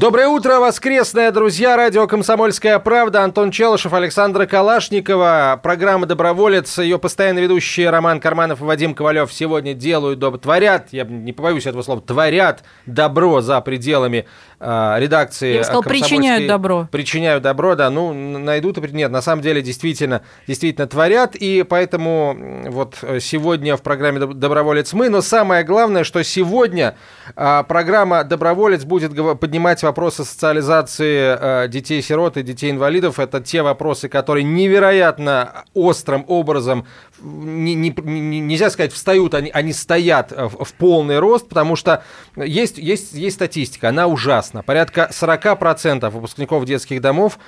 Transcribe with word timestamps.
Доброе 0.00 0.28
утро, 0.28 0.60
воскресное, 0.60 1.30
друзья. 1.30 1.76
Радио 1.76 2.06
«Комсомольская 2.06 2.78
правда». 2.78 3.22
Антон 3.22 3.50
Челышев, 3.50 3.92
Александра 3.92 4.46
Калашникова. 4.46 5.60
Программа 5.62 6.06
«Доброволец». 6.06 6.78
Ее 6.78 6.98
постоянно 6.98 7.40
ведущие 7.40 7.90
Роман 7.90 8.18
Карманов 8.18 8.62
и 8.62 8.64
Вадим 8.64 8.94
Ковалев 8.94 9.30
сегодня 9.30 9.74
делают, 9.74 10.18
доб... 10.18 10.40
творят, 10.40 10.88
я 10.92 11.04
не 11.04 11.34
побоюсь 11.34 11.66
этого 11.66 11.82
слова, 11.82 12.00
творят 12.00 12.64
добро 12.86 13.42
за 13.42 13.60
пределами 13.60 14.24
э, 14.58 14.94
редакции. 14.96 15.52
Я 15.52 15.58
бы 15.58 15.64
сказал, 15.64 15.82
причиняют 15.82 16.46
добро. 16.46 16.88
Причиняют 16.90 17.42
добро, 17.42 17.74
да. 17.74 17.90
Ну, 17.90 18.14
найдут 18.14 18.78
и... 18.78 18.80
Нет, 18.92 19.10
на 19.10 19.20
самом 19.20 19.42
деле, 19.42 19.60
действительно, 19.60 20.22
действительно 20.46 20.86
творят. 20.86 21.36
И 21.36 21.62
поэтому 21.62 22.64
вот 22.70 22.96
э, 23.02 23.20
сегодня 23.20 23.76
в 23.76 23.82
программе 23.82 24.18
«Доб- 24.18 24.32
«Доброволец» 24.32 24.94
мы. 24.94 25.10
Но 25.10 25.20
самое 25.20 25.62
главное, 25.62 26.04
что 26.04 26.24
сегодня 26.24 26.96
программа 27.34 28.24
«Доброволец» 28.24 28.84
будет 28.84 29.14
поднимать 29.38 29.82
вопросы 29.82 30.24
социализации 30.24 31.64
э, 31.64 31.68
детей-сирот 31.68 32.36
и 32.36 32.42
детей-инвалидов. 32.42 33.18
Это 33.18 33.40
те 33.40 33.62
вопросы, 33.62 34.08
которые 34.08 34.44
невероятно 34.44 35.64
острым 35.74 36.24
образом, 36.28 36.86
не- 37.20 37.74
не- 37.74 37.94
не- 38.02 38.40
нельзя 38.40 38.70
сказать, 38.70 38.92
встают, 38.92 39.34
они, 39.34 39.50
они 39.50 39.72
стоят 39.72 40.32
э, 40.32 40.46
в, 40.46 40.64
в 40.64 40.72
полный 40.74 41.18
рост, 41.18 41.48
потому 41.48 41.76
что 41.76 42.02
есть, 42.36 42.78
есть, 42.78 43.12
есть 43.12 43.36
статистика, 43.36 43.88
она 43.90 44.06
ужасна. 44.06 44.62
Порядка 44.62 45.08
40% 45.12 46.08
выпускников 46.10 46.64
детских 46.64 47.00
домов 47.00 47.38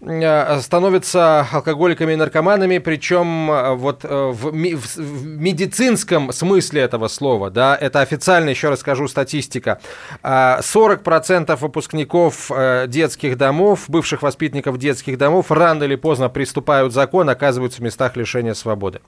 становятся 0.00 1.46
алкоголиками 1.52 2.14
и 2.14 2.16
наркоманами, 2.16 2.78
причем 2.78 3.50
э, 3.50 3.74
вот 3.74 4.00
э, 4.04 4.30
в, 4.32 4.54
ми- 4.54 4.74
в 4.74 5.26
медицинском 5.26 6.32
смысле 6.32 6.80
этого 6.82 7.08
слова, 7.08 7.50
да, 7.50 7.76
это 7.76 8.00
официально, 8.00 8.48
еще 8.48 8.70
раз 8.70 8.80
скажу, 8.80 9.08
статистика. 9.08 9.78
А, 10.22 10.60
40% 10.62 11.54
выпускников 11.56 12.50
э, 12.50 12.86
детских 12.88 13.36
домов, 13.36 13.84
бывших 13.88 14.22
воспитанников 14.22 14.78
детских 14.78 15.18
домов, 15.18 15.50
рано 15.50 15.84
или 15.84 15.96
поздно 15.96 16.30
приступают 16.30 16.94
закон, 16.94 17.28
оказываются 17.28 17.80
в 17.80 17.84
местах 17.84 18.16
лишения 18.16 18.54
свободы. 18.54 19.00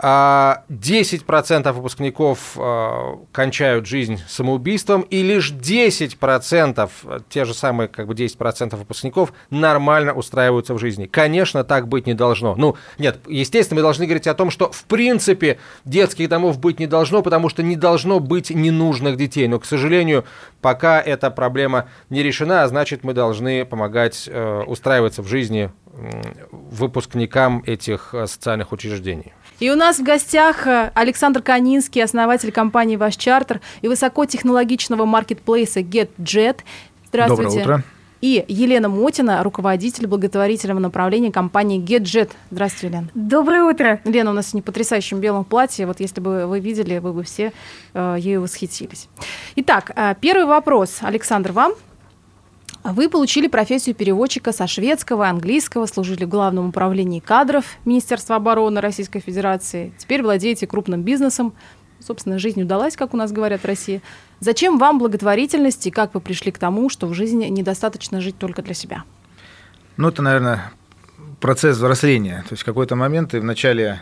А 0.00 0.62
10% 0.68 1.72
выпускников 1.72 2.56
э, 2.56 3.16
кончают 3.32 3.86
жизнь 3.86 4.20
самоубийством, 4.28 5.02
и 5.02 5.22
лишь 5.22 5.50
10%, 5.50 6.90
э, 7.04 7.18
те 7.28 7.44
же 7.44 7.52
самые 7.52 7.88
как 7.88 8.06
бы 8.06 8.14
10% 8.14 8.76
выпускников, 8.76 9.32
нормально 9.50 10.12
устраиваются 10.12 10.74
в 10.74 10.78
жизни. 10.78 11.06
Конечно, 11.06 11.64
так 11.64 11.88
быть 11.88 12.06
не 12.06 12.14
должно. 12.14 12.54
Ну, 12.54 12.76
нет, 12.98 13.18
естественно, 13.26 13.78
мы 13.78 13.82
должны 13.82 14.04
говорить 14.04 14.28
о 14.28 14.34
том, 14.34 14.52
что 14.52 14.70
в 14.70 14.84
принципе 14.84 15.58
детских 15.84 16.28
домов 16.28 16.60
быть 16.60 16.78
не 16.78 16.86
должно, 16.86 17.20
потому 17.22 17.48
что 17.48 17.64
не 17.64 17.74
должно 17.74 18.20
быть 18.20 18.50
ненужных 18.50 19.16
детей. 19.16 19.48
Но, 19.48 19.58
к 19.58 19.64
сожалению, 19.64 20.24
пока 20.60 21.00
эта 21.00 21.28
проблема 21.32 21.88
не 22.08 22.22
решена, 22.22 22.62
а 22.62 22.68
значит, 22.68 23.02
мы 23.02 23.14
должны 23.14 23.64
помогать 23.64 24.28
э, 24.30 24.62
устраиваться 24.64 25.22
в 25.22 25.26
жизни 25.26 25.72
выпускникам 26.50 27.62
этих 27.66 28.14
э, 28.14 28.26
социальных 28.26 28.72
учреждений. 28.72 29.32
И 29.60 29.70
у 29.70 29.76
нас 29.76 29.98
в 29.98 30.02
гостях 30.02 30.66
э, 30.66 30.90
Александр 30.94 31.42
Канинский, 31.42 32.02
основатель 32.02 32.52
компании 32.52 32.96
«Ваш 32.96 33.16
чартер» 33.16 33.60
и 33.82 33.88
высокотехнологичного 33.88 35.04
маркетплейса 35.04 35.80
GetJet. 35.80 36.60
Здравствуйте. 37.08 37.42
Доброе 37.42 37.62
утро. 37.62 37.84
И 38.20 38.44
Елена 38.48 38.88
Мотина, 38.88 39.42
руководитель 39.44 40.08
благотворительного 40.08 40.80
направления 40.80 41.30
компании 41.30 41.80
GetJet. 41.80 42.30
Здравствуйте, 42.50 42.86
Елена. 42.88 43.08
Доброе 43.14 43.62
утро. 43.64 44.00
Лена 44.04 44.30
у 44.30 44.34
нас 44.34 44.46
сегодня 44.46 44.62
в 44.62 44.66
потрясающем 44.66 45.20
белом 45.20 45.44
платье. 45.44 45.86
Вот 45.86 46.00
если 46.00 46.20
бы 46.20 46.46
вы 46.46 46.58
видели, 46.58 46.98
вы 46.98 47.12
бы 47.12 47.22
все 47.22 47.52
э, 47.94 48.16
ею 48.18 48.42
восхитились. 48.42 49.08
Итак, 49.56 49.92
э, 49.94 50.14
первый 50.20 50.46
вопрос, 50.46 50.98
Александр, 51.02 51.52
вам. 51.52 51.74
Вы 52.92 53.10
получили 53.10 53.48
профессию 53.48 53.94
переводчика 53.94 54.50
со 54.50 54.66
шведского, 54.66 55.28
английского, 55.28 55.84
служили 55.84 56.24
в 56.24 56.28
Главном 56.28 56.70
управлении 56.70 57.20
кадров 57.20 57.76
Министерства 57.84 58.36
обороны 58.36 58.80
Российской 58.80 59.20
Федерации. 59.20 59.92
Теперь 59.98 60.22
владеете 60.22 60.66
крупным 60.66 61.02
бизнесом. 61.02 61.52
Собственно, 62.00 62.38
жизнь 62.38 62.62
удалась, 62.62 62.96
как 62.96 63.12
у 63.12 63.18
нас 63.18 63.30
говорят 63.30 63.62
в 63.62 63.66
России. 63.66 64.00
Зачем 64.40 64.78
вам 64.78 64.98
благотворительность 64.98 65.86
и 65.86 65.90
как 65.90 66.14
вы 66.14 66.20
пришли 66.20 66.50
к 66.50 66.56
тому, 66.56 66.88
что 66.88 67.06
в 67.08 67.12
жизни 67.12 67.44
недостаточно 67.46 68.22
жить 68.22 68.38
только 68.38 68.62
для 68.62 68.72
себя? 68.72 69.04
Ну, 69.98 70.08
это, 70.08 70.22
наверное, 70.22 70.72
процесс 71.40 71.76
взросления. 71.76 72.42
То 72.48 72.54
есть 72.54 72.62
в 72.62 72.64
какой-то 72.66 72.96
момент 72.96 73.32
ты 73.32 73.40
вначале 73.40 74.00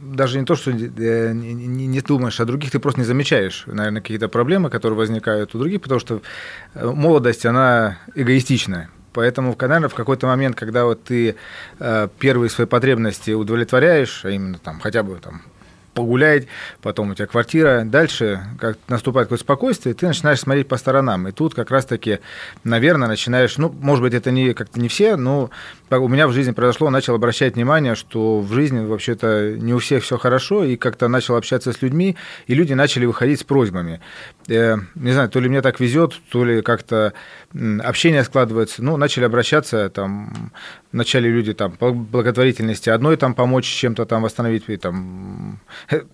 даже 0.00 0.38
не 0.38 0.44
то, 0.44 0.54
что 0.56 0.70
э, 0.70 1.32
не, 1.32 2.00
думаешь 2.00 2.40
о 2.40 2.44
других, 2.44 2.70
ты 2.70 2.78
просто 2.78 3.00
не 3.00 3.06
замечаешь, 3.06 3.64
наверное, 3.66 4.00
какие-то 4.00 4.28
проблемы, 4.28 4.70
которые 4.70 4.96
возникают 4.96 5.54
у 5.54 5.58
других, 5.58 5.80
потому 5.80 6.00
что 6.00 6.22
э, 6.74 6.86
молодость, 6.86 7.46
она 7.46 7.98
эгоистичная. 8.14 8.90
Поэтому, 9.12 9.56
наверное, 9.58 9.88
в 9.88 9.94
какой-то 9.94 10.26
момент, 10.26 10.56
когда 10.56 10.84
вот 10.84 11.04
ты 11.04 11.36
э, 11.78 12.08
первые 12.18 12.50
свои 12.50 12.66
потребности 12.66 13.30
удовлетворяешь, 13.30 14.24
а 14.24 14.30
именно 14.30 14.58
там 14.58 14.78
хотя 14.80 15.02
бы 15.02 15.16
там 15.16 15.42
погулять, 15.96 16.46
потом 16.82 17.10
у 17.10 17.14
тебя 17.14 17.26
квартира. 17.26 17.82
Дальше, 17.84 18.44
как 18.60 18.76
наступает 18.86 19.26
какое-то 19.26 19.42
спокойствие, 19.42 19.94
ты 19.94 20.06
начинаешь 20.06 20.40
смотреть 20.40 20.68
по 20.68 20.76
сторонам. 20.76 21.26
И 21.26 21.32
тут 21.32 21.54
как 21.54 21.70
раз-таки, 21.70 22.20
наверное, 22.62 23.08
начинаешь, 23.08 23.56
ну, 23.56 23.74
может 23.80 24.02
быть, 24.02 24.12
это 24.12 24.30
не 24.30 24.52
как-то 24.52 24.78
не 24.78 24.88
все, 24.88 25.16
но 25.16 25.50
у 25.90 26.08
меня 26.08 26.26
в 26.26 26.32
жизни 26.32 26.52
произошло, 26.52 26.90
начал 26.90 27.14
обращать 27.14 27.54
внимание, 27.54 27.94
что 27.94 28.40
в 28.40 28.52
жизни 28.52 28.84
вообще-то 28.84 29.56
не 29.56 29.74
у 29.74 29.78
всех 29.78 30.02
все 30.02 30.18
хорошо, 30.18 30.64
и 30.64 30.76
как-то 30.76 31.08
начал 31.08 31.36
общаться 31.36 31.72
с 31.72 31.82
людьми, 31.82 32.16
и 32.46 32.54
люди 32.54 32.72
начали 32.72 33.06
выходить 33.06 33.40
с 33.40 33.44
просьбами. 33.44 34.00
Э, 34.48 34.76
не 34.94 35.12
знаю, 35.12 35.28
то 35.28 35.40
ли 35.40 35.48
мне 35.48 35.62
так 35.62 35.80
везет, 35.80 36.14
то 36.30 36.44
ли 36.44 36.62
как-то 36.62 37.12
общение 37.82 38.24
складывается. 38.24 38.82
Ну, 38.82 38.96
начали 38.96 39.24
обращаться, 39.24 39.88
там, 39.90 40.52
вначале 40.92 41.30
люди 41.30 41.52
там 41.54 41.72
по 41.72 41.92
благотворительности 41.92 42.90
одной 42.90 43.16
там 43.16 43.34
помочь 43.34 43.66
чем-то 43.66 44.06
там 44.06 44.22
восстановить, 44.22 44.64
и, 44.68 44.76
там, 44.76 45.60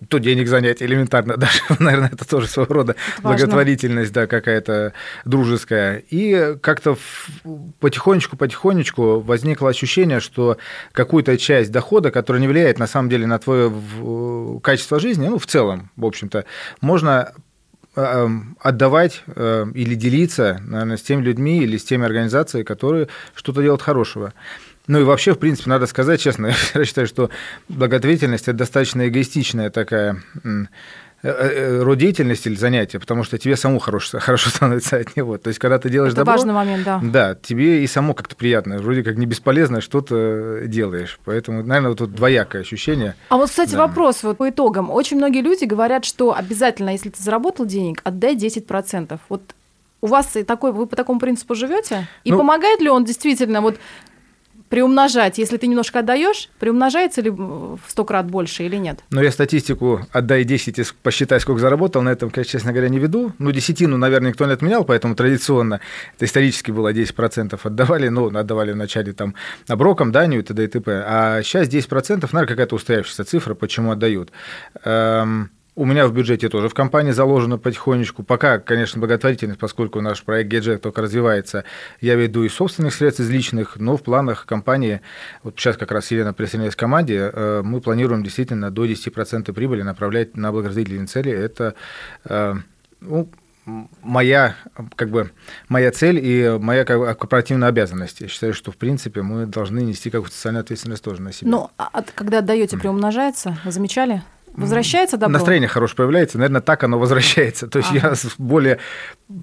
то 0.07 0.17
денег 0.19 0.47
занять 0.47 0.81
элементарно 0.81 1.37
даже, 1.37 1.59
наверное, 1.79 2.09
это 2.13 2.27
тоже 2.27 2.47
своего 2.47 2.73
рода 2.73 2.95
важно. 3.21 3.37
благотворительность, 3.37 4.13
да, 4.13 4.27
какая-то 4.27 4.93
дружеская. 5.25 6.03
И 6.09 6.55
как-то 6.61 6.97
потихонечку-потихонечку 7.79 9.19
возникло 9.63 9.69
ощущение, 9.69 10.19
что 10.19 10.57
какую-то 10.91 11.37
часть 11.37 11.71
дохода, 11.71 12.11
которая 12.11 12.41
не 12.41 12.47
влияет 12.47 12.79
на 12.79 12.87
самом 12.87 13.09
деле 13.09 13.25
на 13.27 13.39
твое 13.39 13.69
в- 13.69 14.59
качество 14.59 14.99
жизни, 14.99 15.27
ну, 15.27 15.37
в 15.37 15.45
целом, 15.45 15.89
в 15.95 16.05
общем-то, 16.05 16.45
можно 16.81 17.31
э, 17.95 18.27
отдавать 18.59 19.23
э, 19.27 19.65
или 19.75 19.95
делиться, 19.95 20.59
наверное, 20.65 20.97
с 20.97 21.01
теми 21.01 21.23
людьми 21.23 21.59
или 21.63 21.77
с 21.77 21.83
теми 21.83 22.05
организациями, 22.05 22.63
которые 22.65 23.07
что-то 23.35 23.61
делают 23.61 23.81
хорошего. 23.81 24.33
Ну 24.87 24.99
и 24.99 25.03
вообще, 25.03 25.31
в 25.33 25.37
принципе, 25.37 25.69
надо 25.69 25.85
сказать 25.85 26.19
честно, 26.19 26.47
я 26.75 26.85
считаю, 26.85 27.07
что 27.07 27.29
благотворительность– 27.69 28.47
это 28.47 28.57
достаточно 28.57 29.07
эгоистичная 29.07 29.69
такая 29.69 30.17
э, 30.43 30.49
э, 30.49 30.65
род 31.23 31.97
деятельности 31.97 32.49
или 32.49 32.55
занятия, 32.55 32.99
потому 32.99 33.23
что 33.23 33.37
тебе 33.37 33.55
саму 33.55 33.79
хорошо, 33.79 34.19
хорошо 34.19 34.49
становится 34.49 34.97
от 34.97 35.15
него. 35.15 35.37
То 35.37 35.47
есть, 35.47 35.59
когда 35.59 35.79
ты 35.79 35.89
делаешь 35.89 36.11
Это 36.11 36.21
добро, 36.21 36.33
важный 36.33 36.53
момент, 36.53 36.83
да. 36.83 36.99
да, 37.01 37.35
тебе 37.35 37.83
и 37.83 37.87
само 37.87 38.13
как-то 38.13 38.35
приятно, 38.35 38.77
вроде 38.79 39.03
как 39.03 39.15
не 39.17 39.25
бесполезно 39.25 39.79
что-то 39.81 40.63
делаешь. 40.65 41.19
Поэтому, 41.25 41.63
наверное, 41.63 41.89
вот 41.89 41.99
тут 41.99 42.13
двоякое 42.13 42.61
ощущение. 42.61 43.15
А 43.29 43.37
вот, 43.37 43.49
кстати, 43.49 43.71
Да. 43.71 43.87
вопрос 43.87 44.21
вот 44.23 44.37
по 44.37 44.49
итогам. 44.49 44.91
Очень 44.91 45.17
многие 45.17 45.41
люди 45.41 45.63
говорят, 45.63 46.03
что 46.05 46.35
обязательно, 46.35 46.89
если 46.89 47.09
ты 47.09 47.23
заработал 47.23 47.65
денег, 47.65 48.01
отдай 48.03 48.35
10%. 48.35 49.19
Вот 49.29 49.41
у 50.01 50.07
вас 50.07 50.27
такой, 50.45 50.73
вы 50.73 50.85
по 50.87 50.95
такому 50.97 51.19
принципу 51.21 51.55
живете? 51.55 52.07
И 52.25 52.31
Ну- 52.31 52.37
помогает 52.39 52.81
ли 52.81 52.89
он 52.89 53.05
действительно 53.05 53.61
вот 53.61 53.77
приумножать, 54.73 55.37
если 55.37 55.57
ты 55.57 55.67
немножко 55.67 55.99
отдаешь, 55.99 56.49
приумножается 56.57 57.21
ли 57.21 57.29
в 57.29 57.79
сто 57.85 58.03
крат 58.03 58.25
больше 58.25 58.63
или 58.63 58.77
нет? 58.77 59.01
Но 59.11 59.21
я 59.21 59.31
статистику 59.31 60.01
«отдай 60.11 60.43
10 60.43 60.79
и 60.79 60.83
посчитай, 61.03 61.39
сколько 61.39 61.61
заработал», 61.61 62.01
на 62.01 62.09
этом, 62.09 62.31
конечно, 62.31 62.53
честно 62.53 62.71
говоря, 62.71 62.89
не 62.89 62.97
веду. 62.97 63.33
Ну, 63.37 63.51
десятину, 63.51 63.97
наверное, 63.97 64.29
никто 64.29 64.47
не 64.47 64.53
отменял, 64.53 64.83
поэтому 64.83 65.13
традиционно, 65.13 65.79
это 66.15 66.25
исторически 66.25 66.71
было 66.71 66.91
10% 66.91 67.59
отдавали, 67.63 68.07
ну, 68.07 68.35
отдавали 68.35 68.71
вначале 68.71 69.13
там 69.13 69.35
оброком, 69.67 70.11
данью 70.11 70.39
и 70.39 70.43
т.д. 70.43 70.63
и 70.63 70.67
т.п. 70.67 71.03
А 71.05 71.43
сейчас 71.43 71.67
10%, 71.67 72.27
наверное, 72.31 72.47
какая-то 72.47 72.73
устоявшаяся 72.73 73.25
цифра, 73.25 73.53
почему 73.53 73.91
отдают. 73.91 74.31
Эм, 74.85 75.51
у 75.75 75.85
меня 75.85 76.07
в 76.07 76.13
бюджете 76.13 76.49
тоже 76.49 76.69
в 76.69 76.73
компании 76.73 77.11
заложено 77.11 77.57
потихонечку. 77.57 78.23
Пока, 78.23 78.59
конечно, 78.59 78.99
благотворительность, 78.99 79.59
поскольку 79.59 80.01
наш 80.01 80.23
проект 80.23 80.49
Геджет 80.49 80.81
только 80.81 81.01
развивается, 81.01 81.63
я 81.99 82.15
веду 82.15 82.43
из 82.43 82.53
собственных 82.53 82.93
средств, 82.93 83.21
из 83.21 83.29
личных, 83.29 83.77
но 83.77 83.97
в 83.97 84.03
планах 84.03 84.45
компании, 84.45 85.01
вот 85.41 85.55
сейчас 85.57 85.77
как 85.77 85.91
раз 85.91 86.11
Елена 86.11 86.33
присоединяется 86.33 86.77
к 86.77 86.79
команде, 86.79 87.31
э, 87.33 87.61
мы 87.63 87.81
планируем 87.81 88.23
действительно 88.23 88.69
до 88.69 88.85
10% 88.85 89.51
прибыли 89.53 89.81
направлять 89.81 90.37
на 90.37 90.51
благотворительные 90.51 91.07
цели. 91.07 91.31
Это 91.31 91.73
э, 92.25 92.55
ну, 93.01 93.29
моя, 94.01 94.55
как 94.95 95.09
бы, 95.09 95.31
моя 95.69 95.91
цель 95.91 96.19
и 96.21 96.57
моя 96.59 96.85
как 96.85 96.99
бы, 96.99 97.13
корпоративная 97.15 97.69
обязанность. 97.69 98.21
Я 98.21 98.27
считаю, 98.27 98.53
что, 98.53 98.71
в 98.71 98.77
принципе, 98.77 99.21
мы 99.21 99.45
должны 99.45 99.79
нести 99.79 100.09
какую-то 100.09 100.35
социальную 100.35 100.61
ответственность 100.61 101.03
тоже 101.03 101.21
на 101.21 101.31
себя. 101.31 101.49
Ну, 101.49 101.69
а 101.77 102.03
когда 102.15 102.39
отдаете, 102.39 102.77
приумножается? 102.77 103.57
Вы 103.63 103.71
замечали? 103.71 104.21
Возвращается 104.55 105.17
добро? 105.17 105.33
Настроение 105.33 105.67
хорошее 105.67 105.97
появляется, 105.97 106.37
наверное, 106.37 106.61
так 106.61 106.83
оно 106.83 106.99
возвращается. 106.99 107.67
То 107.67 107.79
есть 107.79 107.89
ага. 107.91 108.09
я 108.09 108.15
с 108.15 108.35
более 108.37 108.79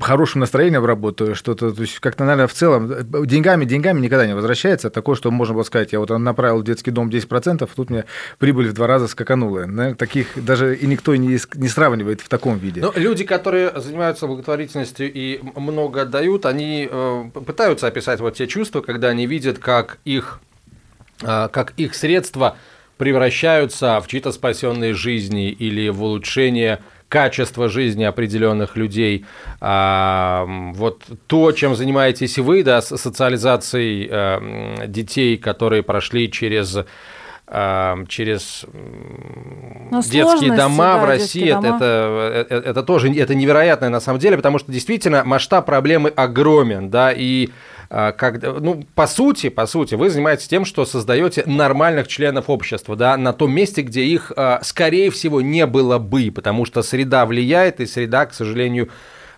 хорошим 0.00 0.40
настроением 0.40 0.84
работаю, 0.84 1.34
что-то, 1.34 1.72
то 1.72 1.82
есть 1.82 1.98
как-то, 1.98 2.24
наверное, 2.24 2.46
в 2.46 2.52
целом, 2.52 3.26
деньгами, 3.26 3.64
деньгами 3.64 4.00
никогда 4.00 4.26
не 4.26 4.34
возвращается. 4.34 4.88
Такое, 4.90 5.16
что 5.16 5.30
можно 5.30 5.54
было 5.54 5.64
сказать, 5.64 5.92
я 5.92 5.98
вот 5.98 6.10
направил 6.10 6.58
в 6.58 6.64
детский 6.64 6.92
дом 6.92 7.08
10%, 7.08 7.68
тут 7.74 7.90
мне 7.90 8.04
прибыль 8.38 8.68
в 8.68 8.72
два 8.72 8.86
раза 8.86 9.08
скаканула. 9.08 9.60
Наверное, 9.60 9.94
таких 9.94 10.42
даже 10.42 10.76
и 10.76 10.86
никто 10.86 11.16
не, 11.16 11.38
не 11.54 11.68
сравнивает 11.68 12.20
в 12.20 12.28
таком 12.28 12.58
виде. 12.58 12.80
Но 12.80 12.92
люди, 12.94 13.24
которые 13.24 13.80
занимаются 13.80 14.26
благотворительностью 14.26 15.12
и 15.12 15.40
много 15.56 16.02
отдают, 16.02 16.46
они 16.46 16.88
э, 16.90 17.24
пытаются 17.46 17.88
описать 17.88 18.20
вот 18.20 18.34
те 18.34 18.46
чувства, 18.46 18.80
когда 18.80 19.08
они 19.08 19.26
видят, 19.26 19.58
как 19.58 19.98
их, 20.04 20.40
э, 21.22 21.48
как 21.50 21.72
их 21.76 21.94
средства– 21.96 22.56
превращаются 23.00 23.98
в 24.02 24.08
чьи-то 24.08 24.30
спасенные 24.30 24.92
жизни 24.92 25.48
или 25.48 25.88
в 25.88 26.02
улучшение 26.02 26.80
качества 27.08 27.70
жизни 27.70 28.04
определенных 28.04 28.76
людей. 28.76 29.24
А, 29.58 30.44
вот 30.74 31.04
то, 31.26 31.50
чем 31.52 31.76
занимаетесь 31.76 32.36
вы, 32.36 32.62
да, 32.62 32.82
социализацией 32.82 34.06
а, 34.12 34.86
детей, 34.86 35.38
которые 35.38 35.82
прошли 35.82 36.30
через 36.30 36.76
через 38.06 38.64
Но 39.90 40.02
детские 40.02 40.56
дома 40.56 40.94
да, 40.94 40.98
в 40.98 41.04
России, 41.04 41.50
дома. 41.50 41.76
Это, 41.76 42.46
это, 42.48 42.68
это 42.68 42.82
тоже 42.84 43.12
это 43.12 43.34
невероятное 43.34 43.88
на 43.88 43.98
самом 43.98 44.20
деле, 44.20 44.36
потому 44.36 44.60
что 44.60 44.70
действительно 44.70 45.24
масштаб 45.24 45.66
проблемы 45.66 46.10
огромен, 46.10 46.90
да, 46.90 47.10
и 47.10 47.48
а, 47.92 48.12
как, 48.12 48.40
ну, 48.40 48.84
по 48.94 49.08
сути, 49.08 49.48
по 49.48 49.66
сути, 49.66 49.96
вы 49.96 50.10
занимаетесь 50.10 50.46
тем, 50.46 50.64
что 50.64 50.84
создаете 50.84 51.42
нормальных 51.44 52.06
членов 52.06 52.48
общества, 52.48 52.94
да, 52.94 53.16
на 53.16 53.32
том 53.32 53.52
месте, 53.52 53.82
где 53.82 54.04
их, 54.04 54.30
а, 54.36 54.60
скорее 54.62 55.10
всего, 55.10 55.40
не 55.40 55.66
было 55.66 55.98
бы, 55.98 56.30
потому 56.30 56.64
что 56.64 56.82
среда 56.82 57.26
влияет, 57.26 57.80
и 57.80 57.86
среда, 57.86 58.26
к 58.26 58.32
сожалению, 58.32 58.90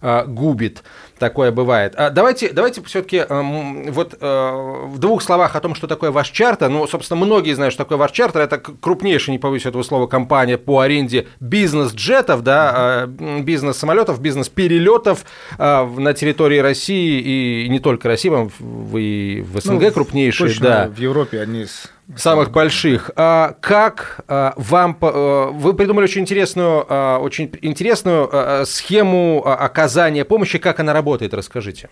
а, 0.02 0.26
губит 0.26 0.82
такое 1.22 1.52
бывает. 1.52 1.94
А 1.96 2.10
давайте, 2.10 2.52
давайте 2.52 2.82
все-таки 2.82 3.18
эм, 3.18 3.92
вот 3.92 4.16
э, 4.20 4.86
в 4.86 4.98
двух 4.98 5.22
словах 5.22 5.54
о 5.54 5.60
том, 5.60 5.76
что 5.76 5.86
такое 5.86 6.10
ваш 6.10 6.30
чартер. 6.30 6.68
Ну, 6.68 6.84
собственно, 6.88 7.24
многие 7.24 7.54
знают, 7.54 7.72
что 7.72 7.84
такое 7.84 7.96
ваш 7.96 8.10
чартер. 8.10 8.40
Это 8.40 8.58
крупнейшая, 8.58 9.34
не 9.34 9.38
повысить 9.38 9.66
этого 9.66 9.84
слова, 9.84 10.08
компания 10.08 10.58
по 10.58 10.80
аренде 10.80 11.28
бизнес-джетов, 11.38 12.42
да, 12.42 13.06
э, 13.06 13.40
бизнес-самолетов, 13.40 14.20
бизнес-перелетов 14.20 15.24
э, 15.58 15.86
на 15.86 16.12
территории 16.12 16.58
России 16.58 17.20
и 17.20 17.68
не 17.68 17.78
только 17.78 18.08
России, 18.08 18.28
вы 18.58 19.46
в 19.46 19.60
СНГ 19.60 19.80
ну, 19.80 19.90
крупнейшие, 19.92 20.48
точно 20.48 20.66
да. 20.66 20.88
В 20.88 20.98
Европе 20.98 21.40
одни 21.40 21.62
из 21.62 21.88
Самых 22.16 22.50
больших. 22.50 23.10
А 23.16 23.54
как 23.60 24.24
а, 24.28 24.54
вам... 24.56 24.98
А, 25.00 25.50
вы 25.50 25.74
придумали 25.74 26.04
очень 26.04 26.22
интересную, 26.22 26.84
а, 26.88 27.18
очень 27.18 27.50
интересную 27.62 28.66
схему 28.66 29.42
оказания 29.46 30.24
помощи. 30.24 30.58
Как 30.58 30.80
она 30.80 30.92
работает? 30.92 31.32
Расскажите. 31.32 31.88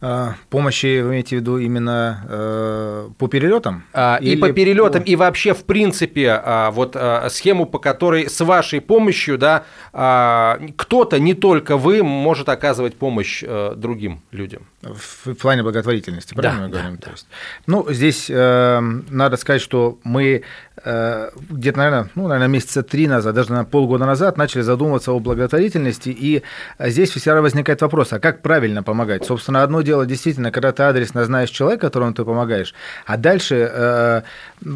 А, 0.00 0.34
помощи, 0.48 1.00
вы 1.00 1.10
имеете 1.10 1.36
в 1.36 1.40
виду 1.40 1.58
именно 1.58 2.24
э, 2.28 3.08
по 3.18 3.26
перелетам? 3.26 3.82
А, 3.92 4.18
и 4.20 4.36
по 4.36 4.52
перелетам, 4.52 5.02
по... 5.02 5.06
и 5.06 5.16
вообще, 5.16 5.54
в 5.54 5.64
принципе, 5.64 6.30
а, 6.30 6.70
вот 6.70 6.92
а, 6.94 7.28
схему, 7.30 7.66
по 7.66 7.80
которой 7.80 8.30
с 8.30 8.40
вашей 8.40 8.80
помощью, 8.80 9.38
да, 9.38 9.64
а, 9.92 10.60
кто-то, 10.76 11.18
не 11.18 11.34
только 11.34 11.76
вы, 11.76 12.04
может 12.04 12.48
оказывать 12.48 12.94
помощь 12.94 13.42
а, 13.44 13.74
другим 13.74 14.20
людям. 14.30 14.68
В, 14.82 15.32
в 15.32 15.34
плане 15.34 15.64
благотворительности, 15.64 16.34
правильно 16.34 16.60
да, 16.60 16.66
мы 16.66 16.72
говорим? 16.72 16.96
Да, 16.98 17.06
То 17.06 17.10
есть, 17.10 17.26
ну, 17.66 17.92
здесь 17.92 18.26
э, 18.30 18.80
надо 19.10 19.36
сказать, 19.36 19.60
что 19.60 19.98
мы 20.04 20.42
э, 20.84 21.30
где-то, 21.50 21.78
наверное, 21.78 22.10
ну, 22.14 22.28
наверное, 22.28 22.46
месяца 22.46 22.84
три 22.84 23.08
назад, 23.08 23.34
даже 23.34 23.52
на 23.52 23.64
полгода 23.64 24.06
назад 24.06 24.36
начали 24.36 24.62
задумываться 24.62 25.10
о 25.10 25.18
благотворительности, 25.18 26.10
и 26.10 26.44
здесь 26.78 27.10
всегда 27.10 27.42
возникает 27.42 27.82
вопрос, 27.82 28.12
а 28.12 28.20
как 28.20 28.40
правильно 28.40 28.84
помогать? 28.84 29.24
Собственно, 29.24 29.64
одно 29.64 29.82
дело 29.88 30.04
действительно, 30.04 30.50
когда 30.50 30.72
ты 30.72 30.82
адресно 30.82 31.24
знаешь 31.24 31.48
человека, 31.48 31.86
которому 31.86 32.12
ты 32.12 32.22
помогаешь, 32.22 32.74
а 33.06 33.16
дальше, 33.16 33.70
э, 33.72 34.22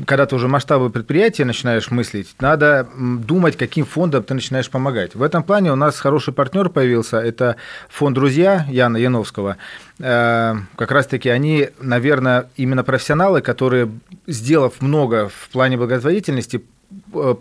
когда 0.07 0.25
ты 0.25 0.35
уже 0.35 0.49
масштабы 0.49 0.89
предприятия 0.89 1.45
начинаешь 1.45 1.91
мыслить, 1.91 2.35
надо 2.41 2.89
думать, 2.97 3.59
каким 3.59 3.85
фондом 3.85 4.23
ты 4.23 4.33
начинаешь 4.33 4.71
помогать. 4.71 5.15
В 5.15 5.23
этом 5.23 5.43
плане 5.43 5.71
у 5.71 5.77
нас 5.77 6.01
хороший 6.01 6.33
партнер 6.33 6.71
появился, 6.71 7.19
это 7.19 7.57
фонд 7.91 8.15
«Друзья» 8.15 8.67
Яна 8.71 8.97
Яновского. 8.97 9.59
Э, 9.99 10.55
как 10.77 10.91
раз-таки 10.91 11.29
они, 11.29 11.69
наверное, 11.81 12.47
именно 12.57 12.83
профессионалы, 12.83 13.43
которые, 13.43 13.91
сделав 14.27 14.81
много 14.81 15.29
в 15.29 15.51
плане 15.51 15.77
благотворительности, 15.77 16.63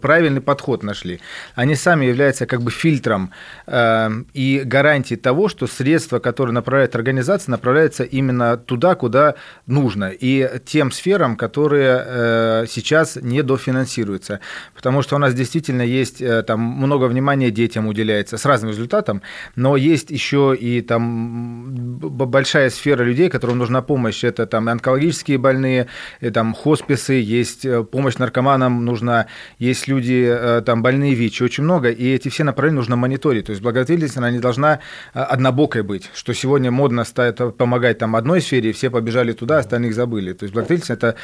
правильный 0.01 0.41
подход 0.41 0.83
нашли. 0.83 1.19
Они 1.55 1.75
сами 1.75 2.05
являются 2.05 2.45
как 2.45 2.61
бы 2.61 2.71
фильтром 2.71 3.31
э, 3.67 4.09
и 4.33 4.61
гарантией 4.65 5.19
того, 5.19 5.49
что 5.49 5.67
средства, 5.67 6.19
которые 6.19 6.53
направляет 6.53 6.95
организация, 6.95 7.51
направляются 7.51 8.03
именно 8.03 8.57
туда, 8.57 8.95
куда 8.95 9.35
нужно, 9.67 10.11
и 10.11 10.49
тем 10.65 10.91
сферам, 10.91 11.35
которые 11.35 12.03
э, 12.05 12.65
сейчас 12.67 13.17
недофинансируются. 13.21 14.39
Потому 14.75 15.01
что 15.01 15.15
у 15.15 15.19
нас 15.19 15.33
действительно 15.33 15.81
есть 15.81 16.21
э, 16.21 16.43
там 16.43 16.59
много 16.59 17.05
внимания 17.05 17.51
детям 17.51 17.87
уделяется 17.87 18.37
с 18.37 18.45
разным 18.45 18.71
результатом, 18.71 19.21
но 19.55 19.77
есть 19.77 20.11
еще 20.11 20.55
и 20.59 20.81
там 20.81 21.97
большая 21.99 22.69
сфера 22.69 23.03
людей, 23.03 23.29
которым 23.29 23.57
нужна 23.57 23.81
помощь. 23.81 24.23
Это 24.23 24.45
там 24.45 24.67
онкологические 24.67 25.37
больные, 25.37 25.87
и, 26.19 26.29
там 26.29 26.53
хосписы, 26.53 27.13
есть 27.13 27.65
э, 27.65 27.83
помощь 27.83 28.17
наркоманам 28.17 28.85
нужна 28.85 29.27
есть 29.61 29.87
люди 29.87 30.27
э, 30.27 30.61
там 30.65 30.81
больные 30.81 31.13
ВИЧ, 31.13 31.43
очень 31.43 31.63
много, 31.63 31.91
и 31.91 32.15
эти 32.15 32.29
все 32.29 32.43
направления 32.43 32.77
нужно 32.77 32.95
мониторить. 32.95 33.45
То 33.45 33.51
есть 33.51 33.61
благотворительность, 33.61 34.17
она 34.17 34.31
не 34.31 34.39
должна 34.39 34.79
э, 35.13 35.19
однобокой 35.19 35.83
быть, 35.83 36.09
что 36.15 36.33
сегодня 36.33 36.71
модно 36.71 37.03
стать, 37.03 37.37
помогать 37.57 37.99
там 37.99 38.15
одной 38.15 38.41
сфере, 38.41 38.71
все 38.71 38.89
побежали 38.89 39.33
туда, 39.33 39.59
остальных 39.59 39.93
забыли. 39.93 40.33
То 40.33 40.45
есть 40.45 40.53
благотворительность 40.55 40.89
это 40.89 41.15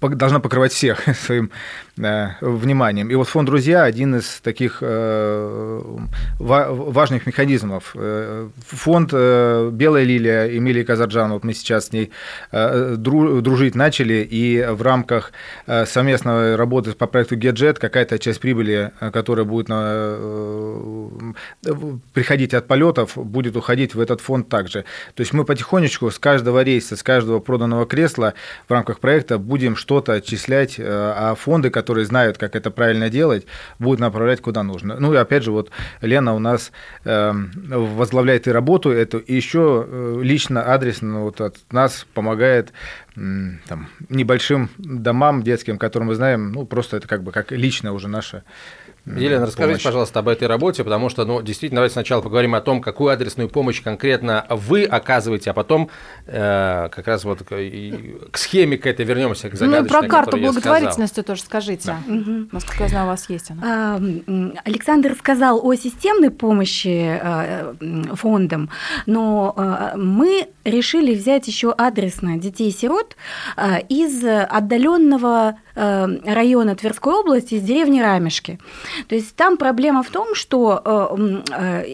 должна 0.00 0.38
покрывать 0.38 0.72
всех 0.72 1.00
своим 1.26 1.50
э, 1.98 2.28
вниманием. 2.40 3.10
И 3.10 3.16
вот 3.16 3.26
фонд 3.26 3.46
«Друзья» 3.48 3.82
один 3.82 4.14
из 4.14 4.40
таких 4.42 4.80
важных 6.38 7.26
механизмов. 7.26 7.96
Фонд 8.68 9.12
«Белая 9.12 10.04
лилия» 10.04 10.56
Эмилии 10.56 10.84
Казарджан, 10.84 11.32
вот 11.32 11.42
мы 11.42 11.52
сейчас 11.52 11.86
с 11.86 11.92
ней 11.92 12.12
дружить 12.52 13.74
начали, 13.74 14.26
и 14.30 14.64
в 14.70 14.82
рамках 14.82 15.32
совместной 15.66 16.54
работы 16.54 16.92
по 16.92 17.08
проекту 17.08 17.34
Геджет, 17.56 17.78
какая-то 17.78 18.18
часть 18.18 18.40
прибыли, 18.40 18.92
э, 19.00 19.10
которая 19.10 19.46
будет 19.46 19.68
на, 19.68 19.82
э, 19.86 21.08
приходить 22.12 22.52
от 22.54 22.66
полетов, 22.66 23.16
будет 23.16 23.56
уходить 23.56 23.94
в 23.94 24.00
этот 24.00 24.20
фонд 24.20 24.48
также. 24.48 24.84
То 25.14 25.22
есть 25.22 25.32
мы 25.32 25.44
потихонечку 25.44 26.10
с 26.10 26.18
каждого 26.18 26.62
рейса, 26.62 26.96
с 26.96 27.02
каждого 27.02 27.40
проданного 27.40 27.86
кресла 27.86 28.34
в 28.68 28.72
рамках 28.72 29.00
проекта 29.00 29.38
будем 29.38 29.76
что-то 29.76 30.12
отчислять, 30.12 30.78
э, 30.78 30.84
а 30.86 31.34
фонды, 31.34 31.70
которые 31.70 32.04
знают, 32.04 32.36
как 32.36 32.54
это 32.54 32.70
правильно 32.70 33.08
делать, 33.08 33.46
будут 33.78 34.00
направлять 34.00 34.42
куда 34.42 34.62
нужно. 34.62 34.96
Ну 35.00 35.14
и 35.14 35.16
опять 35.16 35.42
же, 35.42 35.50
вот 35.50 35.70
Лена 36.02 36.34
у 36.34 36.38
нас 36.38 36.72
возглавляет 37.04 38.46
и 38.46 38.52
работу 38.52 38.90
эту, 38.90 39.18
и 39.18 39.34
еще 39.34 39.86
лично, 40.22 40.62
адресно 40.62 41.20
вот 41.20 41.40
от 41.40 41.56
нас 41.72 42.06
помогает 42.14 42.72
там, 43.16 43.88
небольшим 44.10 44.68
домам 44.76 45.42
детским, 45.42 45.78
которым 45.78 46.08
мы 46.08 46.14
знаем, 46.14 46.52
ну, 46.52 46.66
просто 46.66 46.98
это 46.98 47.08
как 47.08 47.22
бы 47.22 47.32
как 47.32 47.45
лично 47.50 47.92
уже 47.92 48.08
наше 48.08 48.42
Елена, 49.06 49.46
расскажите, 49.46 49.74
помощь. 49.74 49.84
пожалуйста, 49.84 50.18
об 50.18 50.28
этой 50.28 50.48
работе, 50.48 50.82
потому 50.82 51.08
что, 51.08 51.24
ну, 51.24 51.40
действительно, 51.40 51.78
давайте 51.78 51.92
сначала 51.92 52.22
поговорим 52.22 52.56
о 52.56 52.60
том, 52.60 52.80
какую 52.80 53.12
адресную 53.12 53.48
помощь 53.48 53.80
конкретно 53.80 54.44
вы 54.50 54.84
оказываете, 54.84 55.50
а 55.50 55.54
потом 55.54 55.90
э, 56.26 56.88
как 56.90 57.06
раз 57.06 57.24
вот 57.24 57.44
к, 57.44 57.56
к 58.30 58.36
схеме 58.36 58.76
к 58.76 58.86
этой 58.86 59.04
вернемся, 59.04 59.48
к 59.48 59.52
ну, 59.52 59.58
загадочной, 59.58 59.82
Ну, 59.82 60.00
про 60.00 60.08
карту 60.08 60.36
благотворительности 60.38 61.22
тоже 61.22 61.42
скажите. 61.42 61.96
Да. 62.06 62.12
Угу. 62.12 62.48
Насколько 62.50 62.82
я 62.82 62.88
знаю, 62.88 63.06
у 63.06 63.08
вас 63.10 63.30
есть 63.30 63.50
она. 63.50 64.00
Александр 64.64 65.14
сказал 65.16 65.64
о 65.64 65.74
системной 65.74 66.30
помощи 66.30 67.20
э, 67.22 67.74
фондам, 68.14 68.70
но 69.06 69.54
э, 69.56 69.96
мы 69.96 70.48
решили 70.64 71.14
взять 71.14 71.46
еще 71.46 71.70
адресно 71.70 72.38
детей-сирот 72.38 73.16
э, 73.56 73.82
из 73.88 74.24
отдаленного 74.24 75.58
района 75.74 76.74
Тверской 76.74 77.12
области, 77.12 77.56
из 77.56 77.62
деревни 77.62 78.00
Рамешки. 78.00 78.58
То 79.08 79.14
есть 79.14 79.34
там 79.36 79.56
проблема 79.56 80.02
в 80.02 80.08
том, 80.10 80.34
что 80.34 80.82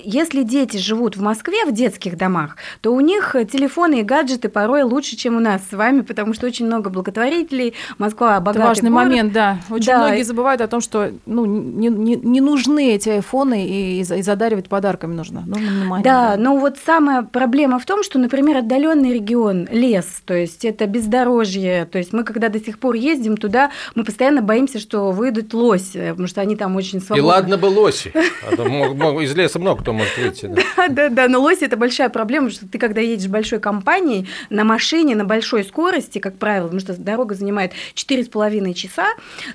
если 0.05 0.43
дети 0.43 0.77
живут 0.77 1.17
в 1.17 1.23
Москве 1.23 1.65
в 1.67 1.73
детских 1.73 2.17
домах, 2.17 2.57
то 2.81 2.93
у 2.95 3.01
них 3.01 3.35
телефоны 3.51 4.01
и 4.01 4.03
гаджеты 4.03 4.49
порой 4.49 4.83
лучше, 4.83 5.17
чем 5.17 5.37
у 5.37 5.41
нас 5.41 5.63
с 5.71 5.73
вами, 5.75 6.01
потому 6.03 6.35
что 6.35 6.47
очень 6.47 6.67
много 6.67 6.91
благотворителей, 6.91 7.75
Москва 7.99 8.39
богатый 8.41 8.59
Это 8.59 8.69
важный 8.69 8.91
город. 8.91 9.05
момент, 9.07 9.33
да. 9.33 9.59
Очень 9.71 9.87
Да. 9.87 9.99
многие 10.07 10.23
забывают 10.23 10.61
о 10.61 10.69
том, 10.69 10.81
что 10.81 11.11
ну, 11.27 11.45
не, 11.47 11.89
не- 11.89 12.17
не 12.17 12.41
нужны 12.41 12.93
эти 12.95 13.09
айфоны, 13.09 13.67
и, 13.67 14.01
и 14.01 14.05
за- 14.05 14.17
и 14.17 14.23
задаривать 14.23 14.69
подарками 14.69 15.15
нужно. 15.15 15.41
Нужно 15.47 15.71
внимание. 15.71 16.05
Да, 16.05 16.37
но 16.39 16.57
вот 16.57 16.77
самая 16.85 17.23
проблема 17.23 17.79
в 17.79 17.85
том, 17.87 18.03
что, 18.03 18.19
например, 18.19 18.59
отдаленный 18.59 19.13
регион, 19.15 19.69
лес, 19.71 20.23
то 20.25 20.35
есть 20.35 20.65
это 20.65 20.87
бездорожье, 20.87 21.87
то 21.91 21.99
есть 21.99 22.13
мы 22.13 22.25
когда 22.25 22.49
до 22.49 22.59
сих 22.61 22.79
пор 22.79 22.95
ездим 22.95 23.37
туда, 23.37 23.71
мы 23.95 24.05
постоянно 24.05 24.43
боимся, 24.43 24.79
что 24.79 25.11
выйдут 25.13 25.55
лось, 25.55 25.93
э, 25.95 26.11
потому 26.11 26.29
что 26.29 26.41
они 26.41 26.57
там 26.57 26.77
очень 26.77 26.92
очень 26.93 27.05
свободно. 27.05 27.23
И 27.23 27.27
ладно 27.27 27.59
бы 27.59 27.67
лоси. 27.67 28.13
А 28.15 29.23
из 29.23 29.35
леса 29.35 29.59
много 29.59 29.83
кто 29.83 29.93
может 29.93 30.17
выйти. 30.17 30.47
Да, 30.47 30.89
да, 30.89 31.09
да. 31.09 31.29
Но 31.29 31.41
лоси– 31.41 31.65
это 31.67 31.77
большая 31.77 32.09
проблема, 32.09 32.51
что 32.51 32.67
ты, 32.69 32.79
когда 32.79 33.01
едешь 33.01 33.29
большой 33.29 33.61
компанией, 33.61 34.29
на 34.51 34.65
машине, 34.65 35.17
на 35.17 35.25
большой 35.25 35.65
скорости, 35.65 36.19
как 36.19 36.37
правило, 36.37 36.65
потому 36.65 36.81
что 36.81 36.95
дорога 36.95 37.35
занимает 37.35 37.73
4,5 37.95 38.75
часа, 38.75 39.07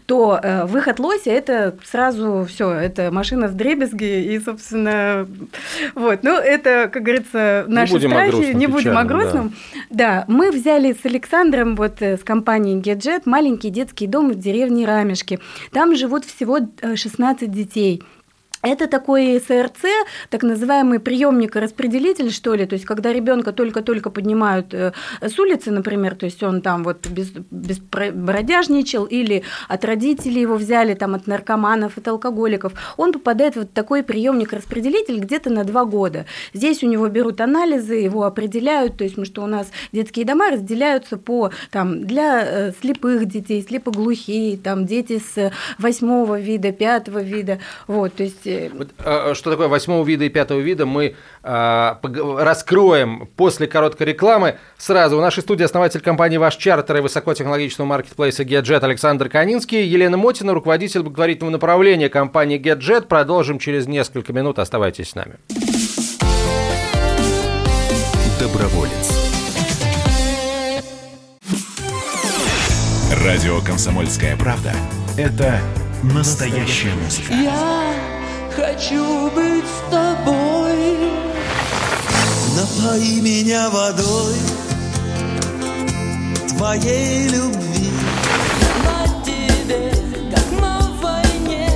то 0.05 0.39
э, 0.41 0.65
выход 0.65 0.99
лося– 0.99 1.29
это 1.31 1.75
сразу 1.83 2.45
все, 2.49 2.71
это 2.71 3.11
машина 3.11 3.47
с 3.47 3.51
дребезги 3.51 4.33
и, 4.33 4.39
собственно, 4.39 5.27
вот. 5.95 6.23
Ну, 6.23 6.37
это, 6.37 6.89
как 6.91 7.03
говорится, 7.03 7.65
наши 7.67 7.93
не 7.93 7.97
будем 7.97 8.09
страхи. 8.11 8.27
О 8.27 8.31
грустном, 8.31 8.59
не 8.59 8.67
будем 8.67 8.91
печально, 8.91 9.01
о 9.01 9.05
грустном. 9.05 9.53
Да. 9.89 10.25
да, 10.25 10.25
мы 10.27 10.51
взяли 10.51 10.93
с 10.93 11.05
Александром, 11.05 11.75
вот 11.75 12.01
э, 12.01 12.17
с 12.17 12.23
компанией 12.23 12.79
Gadget, 12.79 13.23
маленький 13.25 13.69
детский 13.69 14.07
дом 14.07 14.31
в 14.31 14.35
деревне 14.35 14.85
Рамешки. 14.85 15.39
Там 15.71 15.95
живут 15.95 16.25
всего 16.25 16.59
э, 16.81 16.95
16 16.95 17.26
12 17.35 17.47
детей– 17.51 18.01
это 18.63 18.87
такой 18.87 19.39
СРЦ, 19.39 19.85
так 20.29 20.41
называемый 20.41 20.99
приемник-распределитель, 20.99 22.31
что 22.31 22.55
ли, 22.55 22.65
то 22.65 22.73
есть 22.73 22.85
когда 22.85 23.13
ребенка 23.13 23.51
только-только 23.51 24.09
поднимают 24.09 24.73
э, 24.73 24.93
с 25.21 25.37
улицы, 25.37 25.69
например, 25.69 26.15
то 26.15 26.25
есть 26.25 26.41
он 26.41 26.61
там 26.61 26.83
вот 26.83 27.07
без, 27.07 27.31
бродяжничал 27.31 29.05
или 29.05 29.43
от 29.67 29.85
родителей 29.85 30.41
его 30.41 30.55
взяли, 30.55 30.95
там 30.95 31.13
от 31.13 31.27
наркоманов, 31.27 31.97
от 31.97 32.07
алкоголиков, 32.07 32.73
он 32.97 33.13
попадает 33.13 33.55
в 33.55 33.59
вот 33.59 33.73
такой 33.73 34.01
приемник-распределитель 34.01 35.19
где-то 35.19 35.49
на 35.49 35.63
два 35.63 35.85
года. 35.85 36.25
Здесь 36.53 36.83
у 36.83 36.87
него 36.87 37.07
берут 37.09 37.41
анализы, 37.41 37.95
его 37.95 38.23
определяют, 38.23 38.97
то 38.97 39.03
есть, 39.03 39.15
потому 39.15 39.25
что 39.25 39.43
у 39.43 39.47
нас 39.47 39.67
детские 39.91 40.25
дома 40.25 40.49
разделяются 40.49 41.17
по, 41.17 41.51
там, 41.69 42.05
для 42.05 42.43
э, 42.43 42.71
слепых 42.81 43.25
детей, 43.25 43.61
слепоглухие, 43.61 44.57
там, 44.57 44.85
дети 44.85 45.19
с 45.19 45.51
восьмого 45.77 46.39
вида, 46.39 46.71
пятого 46.71 47.21
вида, 47.21 47.59
вот, 47.85 48.15
то 48.15 48.23
есть... 48.23 48.46
э, 48.47 48.69
Вот, 48.73 48.89
э, 49.03 49.33
Что 49.33 49.51
такое 49.51 49.67
восьмого 49.67 50.05
вида 50.05 50.25
и 50.25 50.29
пятого 50.29 50.59
вида, 50.59 50.85
мы 50.85 51.15
э, 51.43 51.95
пог- 52.01 52.41
раскроем 52.43 53.27
после 53.35 53.67
короткой 53.67 54.07
рекламы. 54.07 54.57
Сразу 54.77 55.17
в 55.17 55.21
нашей 55.21 55.43
студии 55.43 55.63
основатель 55.63 56.01
компании 56.01 56.37
«Ваш 56.37 56.55
чартер» 56.55 56.97
и 56.97 57.01
высокотехнологичного 57.01 57.87
маркетплейса 57.87 58.43
GetJet 58.43 58.83
Александр 58.83 59.29
Канинский, 59.29 59.83
Елена 59.85 60.17
Мотина, 60.17 60.53
руководитель 60.53 61.01
благотворительного 61.01 61.51
направления 61.53 62.09
компании 62.09 62.59
GetJet. 62.59 63.07
Продолжим 63.07 63.59
через 63.59 63.87
несколько 63.87 64.33
минут. 64.33 64.59
Оставайтесь 64.59 65.09
с 65.09 65.15
нами. 65.15 65.35
Доброволец. 68.39 69.13
Радио 73.25 73.59
«Комсомольская 73.61 74.35
правда»— 74.37 74.73
это 75.17 75.59
настоящая 76.03 76.93
музыка. 77.03 77.33
Я 77.33 78.16
хочу 78.57 79.29
быть 79.31 79.65
с 79.65 79.91
тобой. 79.91 80.97
Напои 82.55 83.21
меня 83.21 83.69
водой 83.69 84.33
твоей 86.49 87.27
любви. 87.27 87.91
На 88.83 89.23
тебе, 89.23 89.91
как 90.33 90.59
на 90.59 90.79
войне, 90.99 91.69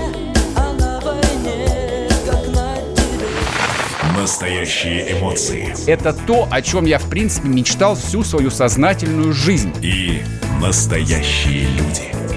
а 0.56 0.74
на 0.74 1.00
войне, 1.02 2.10
как 2.26 2.48
на 2.48 2.76
тебе. 2.96 4.20
Настоящие 4.20 5.20
эмоции 5.20 5.76
Это 5.88 6.14
то, 6.14 6.48
о 6.50 6.62
чем 6.64 6.86
я, 6.86 6.98
в 6.98 7.08
принципе, 7.10 7.48
мечтал 7.48 7.96
всю 7.96 8.24
свою 8.24 8.50
сознательную 8.50 9.34
жизнь. 9.34 9.72
и 9.84 10.24
настоящие 10.60 11.68
люди. 11.68 12.21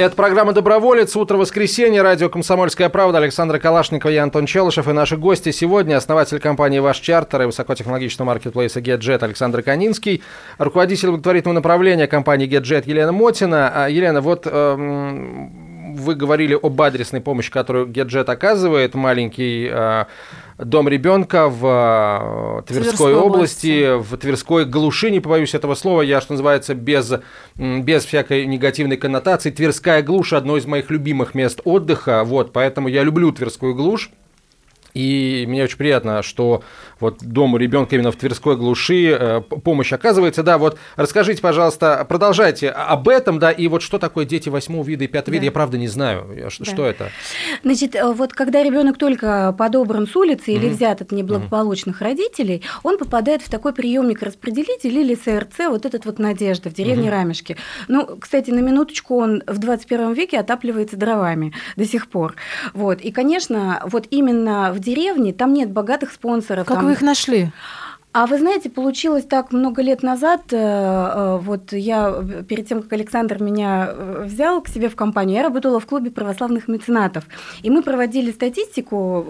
Это 0.00 0.16
программа 0.16 0.54
«Доброволец». 0.54 1.14
Утро 1.14 1.36
воскресенья. 1.36 2.02
Радио 2.02 2.30
«Комсомольская 2.30 2.88
правда». 2.88 3.18
Александр 3.18 3.58
Калашников 3.58 4.10
и 4.10 4.16
Антон 4.16 4.46
Челышев. 4.46 4.88
И 4.88 4.92
наши 4.92 5.18
гости 5.18 5.50
сегодня. 5.50 5.98
Основатель 5.98 6.40
компании 6.40 6.78
«Ваш 6.78 7.00
чартер» 7.00 7.42
и 7.42 7.44
высокотехнологичного 7.44 8.28
маркетплейса 8.28 8.80
GetJet 8.80 9.22
Александр 9.22 9.60
Канинский. 9.60 10.22
Руководитель 10.56 11.10
благотворительного 11.10 11.56
направления 11.56 12.06
компании 12.06 12.48
GetJet 12.48 12.84
Елена 12.86 13.12
Мотина. 13.12 13.70
А, 13.74 13.88
Елена, 13.90 14.22
вот 14.22 14.46
эм, 14.46 15.94
вы 15.94 16.14
говорили 16.14 16.58
об 16.60 16.80
адресной 16.80 17.20
помощи, 17.20 17.50
которую 17.50 17.86
GetJet 17.88 18.24
оказывает. 18.24 18.94
Маленький 18.94 19.68
э, 19.70 20.04
дом 20.64 20.88
ребенка 20.88 21.48
в 21.48 22.60
э, 22.60 22.62
Тверской, 22.66 22.88
Тверской 22.88 23.14
области, 23.14 23.98
в 23.98 24.16
Тверской 24.16 24.64
глуши, 24.64 25.10
не 25.10 25.20
побоюсь 25.20 25.54
этого 25.54 25.74
слова, 25.74 26.02
я, 26.02 26.20
что 26.20 26.34
называется, 26.34 26.74
без, 26.74 27.12
без 27.56 28.04
всякой 28.04 28.46
негативной 28.46 28.96
коннотации. 28.96 29.50
Тверская 29.50 30.02
глушь– 30.02 30.32
одно 30.34 30.56
из 30.56 30.66
моих 30.66 30.90
любимых 30.90 31.34
мест 31.34 31.60
отдыха, 31.64 32.24
вот, 32.24 32.52
поэтому 32.52 32.88
я 32.88 33.02
люблю 33.02 33.32
Тверскую 33.32 33.74
глушь. 33.74 34.10
И 34.94 35.44
мне 35.48 35.64
очень 35.64 35.76
приятно, 35.78 36.22
что 36.22 36.62
вот 36.98 37.18
дому 37.22 37.56
ребенка 37.56 37.94
именно 37.96 38.10
в 38.12 38.16
Тверской 38.16 38.56
глуши 38.56 39.06
э, 39.10 39.40
помощь 39.40 39.92
оказывается. 39.92 40.42
Да, 40.42 40.58
вот 40.58 40.78
расскажите, 40.96 41.40
пожалуйста, 41.40 42.04
продолжайте 42.08 42.70
об 42.70 43.08
этом, 43.08 43.38
да, 43.38 43.50
и 43.50 43.68
вот 43.68 43.82
что 43.82 43.98
такое 43.98 44.24
дети 44.24 44.48
восьмого 44.48 44.84
вида 44.84 45.04
и 45.04 45.06
пятого 45.06 45.32
вида, 45.34 45.42
Да. 45.42 45.46
я 45.46 45.52
правда 45.52 45.78
не 45.78 45.88
знаю, 45.88 46.26
ш- 46.50 46.64
Да. 46.64 46.70
что 46.70 46.84
это. 46.86 47.10
Значит, 47.62 47.94
э, 47.94 48.12
вот 48.12 48.32
когда 48.32 48.62
ребенок 48.62 48.98
только 48.98 49.54
подобран 49.56 50.06
с 50.06 50.16
улицы 50.16 50.52
или 50.52 50.68
взят 50.68 51.00
от 51.00 51.12
неблагополучных 51.12 52.00
родителей, 52.00 52.62
он 52.82 52.98
попадает 52.98 53.42
в 53.42 53.50
такой 53.50 53.72
приемник 53.72 54.22
распределитель 54.22 54.96
или 54.98 55.14
СРЦ, 55.14 55.68
вот 55.68 55.86
этот 55.86 56.04
вот 56.04 56.18
Надежда 56.18 56.68
в 56.70 56.74
деревне 56.74 57.10
Рамешки. 57.10 57.56
Ну, 57.88 58.16
кстати, 58.20 58.50
на 58.50 58.58
минуточку 58.60 59.16
он 59.18 59.42
в 59.46 59.58
21 59.58 60.12
веке 60.12 60.38
отапливается 60.38 60.96
дровами 60.96 61.52
до 61.76 61.84
сих 61.86 62.08
пор. 62.08 62.34
Вот. 62.74 63.00
И, 63.00 63.12
конечно, 63.12 63.80
вот 63.84 64.06
именно 64.10 64.72
в 64.74 64.79
деревне 64.80 65.32
там 65.32 65.52
нет 65.52 65.70
богатых 65.70 66.12
спонсоров. 66.12 66.66
Как 66.66 66.78
там- 66.78 66.86
вы 66.86 66.92
их 66.92 67.02
нашли? 67.02 67.52
А 68.12 68.26
вы 68.26 68.38
знаете, 68.38 68.68
получилось 68.70 69.24
так 69.24 69.52
много 69.52 69.82
лет 69.82 70.02
назад, 70.02 70.40
э, 70.50 70.56
э, 70.56 71.38
вот 71.40 71.72
я 71.72 72.12
э, 72.12 72.42
перед 72.42 72.66
тем, 72.66 72.82
как 72.82 72.92
Александр 72.94 73.40
меня 73.40 73.94
взял 74.24 74.60
к 74.62 74.68
себе 74.68 74.88
в 74.88 74.96
компанию, 74.96 75.36
я 75.36 75.44
работала 75.44 75.78
в 75.78 75.86
клубе 75.86 76.10
православных 76.10 76.66
меценатов, 76.66 77.22
и 77.62 77.70
мы 77.70 77.84
проводили 77.84 78.32
статистику 78.32 79.24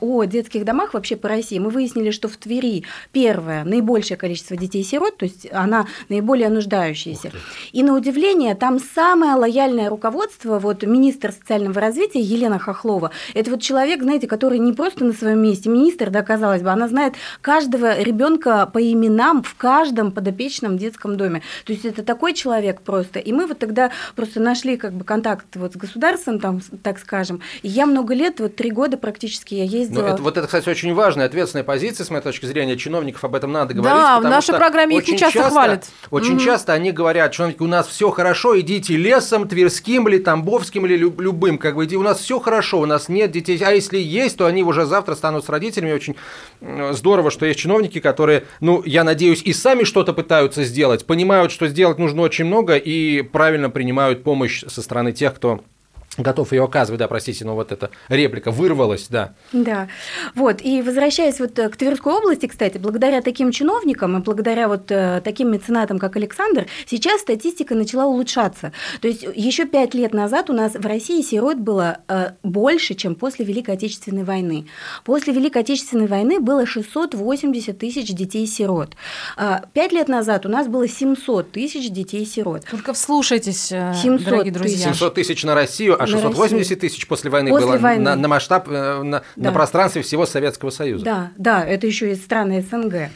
о 0.00 0.24
детских 0.24 0.64
домах 0.64 0.94
вообще 0.94 1.16
по 1.16 1.28
России. 1.28 1.58
Мы 1.58 1.68
выяснили, 1.68 2.10
что 2.10 2.28
в 2.28 2.38
Твери 2.38 2.84
первое, 3.12 3.64
наибольшее 3.64 4.16
количество 4.16 4.56
детей-сирот, 4.56 5.18
то 5.18 5.26
есть 5.26 5.46
она 5.52 5.86
наиболее 6.08 6.48
нуждающаяся. 6.48 7.32
И 7.72 7.82
на 7.82 7.92
удивление, 7.92 8.54
там 8.54 8.78
самое 8.78 9.34
лояльное 9.34 9.90
руководство, 9.90 10.58
вот 10.58 10.84
министр 10.84 11.32
социального 11.32 11.82
развития 11.82 12.20
Елена 12.20 12.58
Хохлова, 12.58 13.10
это 13.34 13.50
вот 13.50 13.60
человек, 13.60 14.02
знаете, 14.02 14.26
который 14.26 14.58
не 14.58 14.72
просто 14.72 15.04
на 15.04 15.12
своем 15.12 15.42
месте, 15.42 15.68
министр, 15.68 16.08
да, 16.08 16.22
казалось 16.22 16.62
бы, 16.62 16.70
она 16.70 16.88
знает 16.88 17.12
каждого 17.42 18.05
ребенка 18.06 18.66
по 18.72 18.78
именам 18.80 19.42
в 19.42 19.54
каждом 19.56 20.12
подопечном 20.12 20.78
детском 20.78 21.16
доме. 21.16 21.42
То 21.64 21.72
есть 21.72 21.84
это 21.84 22.02
такой 22.02 22.32
человек 22.34 22.80
просто. 22.80 23.18
И 23.18 23.32
мы 23.32 23.46
вот 23.46 23.58
тогда 23.58 23.90
просто 24.14 24.40
нашли 24.40 24.76
как 24.76 24.92
бы 24.92 25.04
контакт 25.04 25.46
вот 25.56 25.74
с 25.74 25.76
государством, 25.76 26.38
там, 26.40 26.60
так 26.82 26.98
скажем. 26.98 27.40
И 27.62 27.68
я 27.68 27.86
много 27.86 28.14
лет, 28.14 28.40
вот 28.40 28.56
три 28.56 28.70
года 28.70 28.96
практически 28.96 29.54
я 29.54 29.64
Ну, 29.64 29.70
ездила. 29.70 30.06
это, 30.06 30.22
вот 30.22 30.36
это, 30.36 30.46
кстати, 30.46 30.68
очень 30.68 30.94
важная, 30.94 31.26
ответственная 31.26 31.64
позиция, 31.64 32.04
с 32.04 32.10
моей 32.10 32.22
точки 32.22 32.46
зрения, 32.46 32.76
чиновников 32.76 33.24
об 33.24 33.34
этом 33.34 33.52
надо 33.52 33.74
говорить. 33.74 33.98
Да, 33.98 34.20
в 34.20 34.22
нашей 34.22 34.54
программе 34.54 34.96
их 34.98 35.08
не 35.08 35.18
часто 35.18 35.50
хвалят. 35.50 35.86
Очень 36.10 36.34
Мгм. 36.34 36.44
часто 36.44 36.72
они 36.72 36.92
говорят, 36.92 37.32
чиновники, 37.32 37.62
у 37.62 37.66
нас 37.66 37.88
все 37.88 38.10
хорошо, 38.10 38.58
идите 38.60 38.96
лесом, 38.96 39.48
Тверским 39.48 40.08
или 40.08 40.18
Тамбовским 40.18 40.86
или 40.86 40.96
люб- 40.96 41.20
любым, 41.20 41.58
как 41.58 41.74
бы, 41.74 41.86
у 41.96 42.02
нас 42.02 42.18
все 42.18 42.38
хорошо, 42.38 42.80
у 42.80 42.86
нас 42.86 43.08
нет 43.08 43.30
детей, 43.32 43.60
а 43.64 43.72
если 43.72 43.98
есть, 43.98 44.36
то 44.36 44.46
они 44.46 44.62
уже 44.62 44.84
завтра 44.86 45.14
станут 45.14 45.44
с 45.44 45.48
родителями. 45.48 45.92
Очень 45.92 46.16
здорово, 46.92 47.30
что 47.30 47.46
есть 47.46 47.58
чиновники, 47.58 47.95
чиновники, 47.96 48.00
которые, 48.00 48.44
ну, 48.60 48.82
я 48.84 49.04
надеюсь, 49.04 49.42
и 49.42 49.52
сами 49.52 49.84
что-то 49.84 50.12
пытаются 50.12 50.64
сделать, 50.64 51.06
понимают, 51.06 51.52
что 51.52 51.68
сделать 51.68 51.98
нужно 51.98 52.22
очень 52.22 52.44
много 52.44 52.76
и 52.76 53.22
правильно 53.22 53.70
принимают 53.70 54.22
помощь 54.22 54.64
со 54.66 54.82
стороны 54.82 55.12
тех, 55.12 55.34
кто 55.34 55.60
готов 56.16 56.52
ее 56.52 56.64
оказывать, 56.64 56.98
да, 56.98 57.08
простите, 57.08 57.44
но 57.44 57.54
вот 57.54 57.72
эта 57.72 57.90
реплика 58.08 58.50
вырвалась, 58.50 59.06
да. 59.08 59.34
Да, 59.52 59.88
вот, 60.34 60.60
и 60.62 60.82
возвращаясь 60.82 61.40
вот 61.40 61.58
э, 61.58 61.68
к 61.68 61.76
Тверской 61.76 62.14
области, 62.14 62.46
кстати, 62.46 62.78
благодаря 62.78 63.22
таким 63.22 63.50
чиновникам 63.52 64.16
и 64.18 64.22
благодаря 64.22 64.68
вот 64.68 64.90
э, 64.90 65.20
таким 65.24 65.52
меценатам, 65.52 65.98
как 65.98 66.16
Александр, 66.16 66.66
сейчас 66.86 67.20
статистика 67.20 67.74
начала 67.74 68.06
улучшаться. 68.06 68.72
То 69.00 69.08
есть 69.08 69.26
еще 69.34 69.66
пять 69.66 69.94
лет 69.94 70.14
назад 70.14 70.50
у 70.50 70.52
нас 70.52 70.74
в 70.74 70.86
России 70.86 71.22
сирот 71.22 71.56
было 71.56 71.98
э, 72.08 72.30
больше, 72.42 72.94
чем 72.94 73.14
после 73.14 73.44
Великой 73.44 73.74
Отечественной 73.74 74.24
войны. 74.24 74.66
После 75.04 75.32
Великой 75.32 75.62
Отечественной 75.62 76.06
войны 76.06 76.40
было 76.40 76.66
680 76.66 77.78
тысяч 77.78 78.08
детей-сирот. 78.08 78.96
А, 79.36 79.64
Пять 79.72 79.92
лет 79.92 80.08
назад 80.08 80.46
у 80.46 80.48
нас 80.48 80.68
было 80.68 80.88
700 80.88 81.52
тысяч 81.52 81.90
детей-сирот. 81.90 82.64
Только 82.70 82.92
вслушайтесь, 82.92 83.70
э, 83.72 83.94
700 84.02 84.24
дорогие 84.24 84.52
друзья. 84.52 84.92
700 84.92 85.14
тысяч 85.14 85.44
на 85.44 85.54
Россию, 85.54 86.02
а 86.02 86.05
На 86.06 86.20
680 86.20 86.80
тысяч 86.80 87.06
после 87.06 87.30
войны 87.30 87.50
После 87.50 87.66
было 87.66 87.76
войны. 87.78 88.02
На, 88.02 88.16
на 88.16 88.28
масштаб, 88.28 88.68
э, 88.68 89.02
на, 89.02 89.22
Да. 89.36 89.48
на 89.48 89.52
пространстве 89.52 90.02
всего 90.02 90.26
Советского 90.26 90.70
Союза. 90.70 91.04
Да, 91.04 91.32
да, 91.36 91.64
это 91.64 91.86
еще 91.86 92.10
из 92.12 92.22
страны 92.22 92.62
СНГ. 92.62 93.10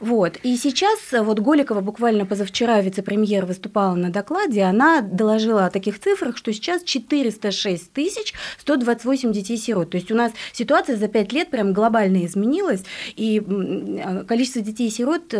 Вот. 0.00 0.36
И 0.42 0.56
сейчас 0.56 0.98
э, 1.12 1.22
вот 1.22 1.40
Голикова 1.40 1.80
буквально 1.80 2.26
позавчера 2.26 2.80
вице-премьер 2.80 3.46
выступала 3.46 3.94
на 3.94 4.10
докладе, 4.10 4.62
она 4.62 5.00
доложила 5.00 5.66
о 5.66 5.70
таких 5.70 6.00
цифрах, 6.00 6.36
что 6.36 6.52
сейчас 6.52 6.82
406 6.82 7.92
тысяч 7.92 8.34
128 8.60 9.32
детей-сирот. 9.32 9.90
То 9.90 9.96
есть 9.96 10.10
у 10.10 10.14
нас 10.14 10.32
ситуация 10.52 10.96
за 10.96 11.08
5 11.08 11.32
лет 11.32 11.50
прям 11.50 11.72
глобально 11.72 12.24
изменилась, 12.26 12.82
и 13.16 13.42
э, 13.44 14.24
количество 14.26 14.62
детей-сирот, 14.62 15.34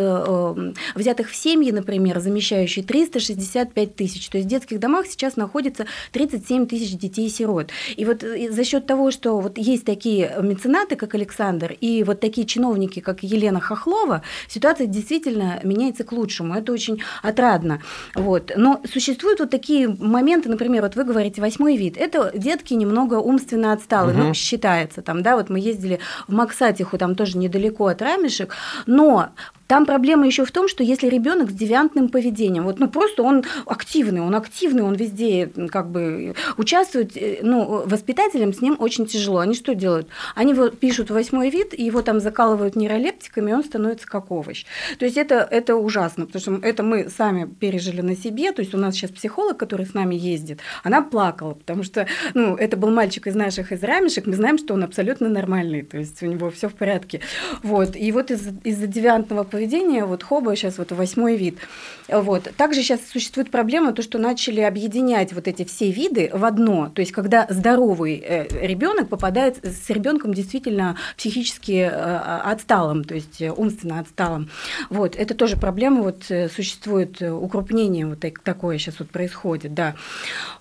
взятых 0.95 1.29
в 1.29 1.35
семьи, 1.35 1.71
например, 1.71 2.19
замещающие 2.19 2.83
365 2.83 3.95
тысяч. 3.95 4.29
То 4.29 4.37
есть 4.37 4.47
в 4.47 4.49
детских 4.49 4.79
домах 4.79 5.07
сейчас 5.07 5.35
находится 5.35 5.85
37 6.11 6.67
тысяч 6.67 6.88
детей-сирот. 6.97 7.71
И 7.95 8.05
вот 8.05 8.23
э, 8.23 8.51
за 8.51 8.63
счет 8.63 8.85
того, 8.85 9.11
что 9.11 9.39
вот 9.39 9.57
есть 9.57 9.85
такие 9.85 10.35
меценаты, 10.41 10.95
как 10.95 11.15
Александр, 11.15 11.75
и 11.79 12.03
вот 12.03 12.19
такие 12.19 12.47
чиновники, 12.47 12.99
как 12.99 13.23
Елена 13.23 13.59
Хохлова, 13.59 14.23
ситуация 14.47 14.87
действительно 14.87 15.59
меняется 15.63 16.03
к 16.03 16.11
лучшему. 16.11 16.55
Это 16.55 16.71
очень 16.71 17.01
отрадно. 17.21 17.81
Вот. 18.15 18.51
Но 18.55 18.81
существуют 18.91 19.39
вот 19.39 19.49
такие 19.49 19.87
моменты, 19.87 20.49
например, 20.49 20.83
вот 20.83 20.95
вы 20.95 21.03
говорите 21.03 21.41
восьмой 21.41 21.77
вид. 21.77 21.97
Это 21.97 22.31
детки 22.35 22.73
немного 22.73 23.15
умственно 23.15 23.73
отсталые, 23.73 24.17
ну, 24.17 24.33
считается 24.33 25.01
там, 25.01 25.23
да, 25.23 25.35
вот 25.35 25.49
мы 25.49 25.59
ездили 25.59 25.99
в 26.27 26.33
Максатиху, 26.33 26.97
там 26.97 27.15
тоже 27.15 27.37
недалеко 27.37 27.87
от 27.87 28.01
Рамешек, 28.01 28.53
но 28.85 29.29
там 29.69 29.85
проблема 29.85 30.25
еще 30.25 30.45
в 30.45 30.51
том, 30.51 30.67
что 30.67 30.83
если 30.83 31.07
ребенок 31.07 31.51
с 31.51 31.53
девиантным 31.53 32.09
поведением, 32.09 32.63
вот, 32.63 32.79
ну 32.79 32.89
просто 32.89 33.21
он 33.21 33.43
активный, 33.67 34.19
он 34.19 34.33
активный, 34.33 34.81
он 34.81 34.95
везде 34.95 35.47
как 35.69 35.91
бы 35.91 36.33
участвует, 36.57 37.15
э, 37.15 37.37
ну, 37.43 37.83
воспитателям 37.85 38.51
с 38.51 38.61
ним 38.61 38.77
очень 38.79 39.05
тяжело. 39.05 39.37
Они 39.37 39.53
что 39.53 39.75
делают? 39.75 40.07
Они 40.33 40.55
вот 40.55 40.79
пишут 40.79 41.11
восьмой 41.11 41.51
вид, 41.51 41.75
и 41.77 41.83
его 41.83 42.01
там 42.01 42.19
закалывают 42.19 42.75
нейролептиками, 42.75 43.51
и 43.51 43.53
он 43.53 43.63
становится 43.63 44.07
как 44.07 44.31
овощ. 44.31 44.65
То 44.97 45.05
есть 45.05 45.17
это, 45.17 45.35
это 45.35 45.75
ужасно, 45.75 46.25
потому 46.25 46.41
что 46.41 46.67
это 46.67 46.81
мы 46.81 47.07
сами 47.07 47.45
пережили 47.45 48.01
на 48.01 48.15
себе, 48.15 48.51
то 48.53 48.63
есть 48.63 48.73
у 48.73 48.77
нас 48.79 48.95
сейчас 48.95 49.11
психолог, 49.11 49.57
который 49.57 49.85
с 49.85 49.93
нами 49.93 50.15
ездит, 50.15 50.61
она 50.83 51.03
плакала, 51.03 51.53
потому 51.53 51.83
что, 51.83 52.07
ну, 52.33 52.55
это 52.55 52.75
был 52.75 52.89
мальчик 52.89 53.27
из 53.27 53.35
наших, 53.35 53.71
из 53.71 53.83
рамешек, 53.83 54.25
мы 54.25 54.33
знаем, 54.33 54.57
что 54.57 54.73
он 54.73 54.83
абсолютно 54.83 55.29
нормальный, 55.29 55.83
то 55.83 55.99
есть 55.99 56.23
у 56.23 56.25
него 56.25 56.49
все 56.49 56.69
в 56.69 56.73
порядке. 56.73 57.21
Вот, 57.61 57.95
и 57.95 58.11
вот 58.11 58.31
из- 58.31 58.49
из-за 58.63 58.87
девиантного 58.87 59.43
поведения 59.43 59.58
вот 60.05 60.23
хоба 60.23 60.55
сейчас 60.55 60.77
вот 60.77 60.91
восьмой 60.91 61.35
вид. 61.35 61.57
Вот. 62.07 62.51
Также 62.57 62.81
сейчас 62.81 63.01
существует 63.11 63.51
проблема, 63.51 63.93
то, 63.93 64.01
что 64.01 64.17
начали 64.17 64.61
объединять 64.61 65.33
вот 65.33 65.47
эти 65.47 65.63
все 65.65 65.91
виды 65.91 66.29
в 66.33 66.45
одно, 66.45 66.89
то 66.89 67.01
есть 67.01 67.11
когда 67.11 67.45
здоровый 67.49 68.23
ребенок 68.61 69.09
попадает 69.09 69.63
с 69.63 69.89
ребенком 69.89 70.33
действительно 70.33 70.95
психически 71.17 71.89
э, 71.89 71.89
отсталым, 71.89 73.03
то 73.03 73.15
есть 73.15 73.41
э, 73.41 73.51
умственно 73.51 73.99
отсталым. 73.99 74.49
Вот. 74.89 75.15
Это 75.15 75.33
тоже 75.33 75.57
проблема, 75.57 76.01
вот 76.01 76.23
э, 76.29 76.49
существует 76.49 77.21
э, 77.21 77.31
укрупнение 77.31 78.07
вот 78.07 78.19
так- 78.19 78.39
такое 78.39 78.77
сейчас 78.77 78.95
вот 78.99 79.09
происходит, 79.09 79.73
да. 79.73 79.95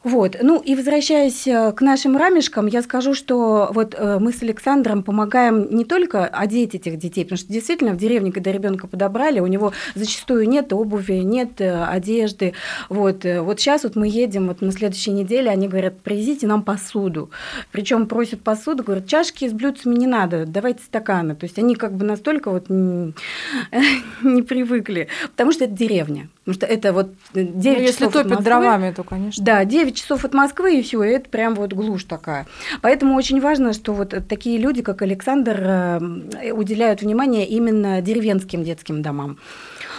Вот. 0.02 0.36
Ну 0.42 0.60
и 0.60 0.74
возвращаясь 0.74 1.46
э, 1.46 1.72
к 1.72 1.80
нашим 1.80 2.16
рамешкам, 2.16 2.66
я 2.66 2.82
скажу, 2.82 3.14
что 3.14 3.70
вот 3.72 3.94
э, 3.96 4.18
мы 4.18 4.32
с 4.32 4.42
Александром 4.42 5.02
помогаем 5.02 5.68
не 5.70 5.84
только 5.84 6.26
одеть 6.26 6.74
этих 6.74 6.98
детей, 6.98 7.24
потому 7.24 7.38
что 7.38 7.52
действительно 7.52 7.92
в 7.92 7.96
деревне, 7.96 8.32
когда 8.32 8.52
ребенка 8.52 8.87
подобрали, 8.88 9.40
у 9.40 9.46
него 9.46 9.72
зачастую 9.94 10.48
нет 10.48 10.72
обуви, 10.72 11.14
нет 11.24 11.60
э, 11.60 11.84
одежды. 11.84 12.54
Вот, 12.88 13.24
э, 13.24 13.40
вот 13.40 13.60
сейчас 13.60 13.84
вот 13.84 13.96
мы 13.96 14.08
едем, 14.08 14.48
вот 14.48 14.60
на 14.60 14.72
следующей 14.72 15.12
неделе 15.12 15.50
они 15.50 15.68
говорят, 15.68 16.00
привезите 16.00 16.46
нам 16.46 16.62
посуду. 16.62 17.30
Причем 17.72 18.06
просят 18.06 18.42
посуду, 18.42 18.82
говорят, 18.82 19.06
чашки 19.06 19.48
с 19.48 19.52
блюдцами 19.52 19.94
не 19.94 20.06
надо, 20.06 20.46
давайте 20.46 20.82
стаканы. 20.82 21.34
То 21.34 21.44
есть 21.44 21.58
они 21.58 21.74
как 21.74 21.94
бы 21.94 22.04
настолько 22.04 22.50
вот 22.50 22.68
не 22.70 24.42
привыкли, 24.42 25.08
потому 25.30 25.52
что 25.52 25.64
это 25.64 25.74
деревня. 25.74 26.28
Потому 26.48 26.54
что 26.54 26.66
это 26.66 26.92
вот 26.94 27.10
9 27.34 27.52
Ну, 27.54 27.70
если 27.82 27.92
часов 27.92 28.06
от 28.08 28.12
топят 28.14 28.28
Москвы. 28.30 28.44
дровами, 28.44 28.92
то, 28.96 29.02
конечно. 29.04 29.44
Да, 29.44 29.66
9 29.66 29.94
часов 29.94 30.24
от 30.24 30.32
Москвы, 30.32 30.78
и 30.78 30.82
все, 30.82 31.02
это 31.02 31.28
прям 31.28 31.54
вот 31.54 31.74
глушь 31.74 32.04
такая. 32.04 32.46
Поэтому 32.80 33.16
очень 33.16 33.38
важно, 33.38 33.74
что 33.74 33.92
вот 33.92 34.14
такие 34.26 34.56
люди, 34.56 34.80
как 34.80 35.02
Александр, 35.02 35.60
э, 35.60 36.52
уделяют 36.52 37.02
внимание 37.02 37.46
именно 37.46 38.00
деревенским 38.00 38.64
детским 38.64 39.02
домам. 39.02 39.36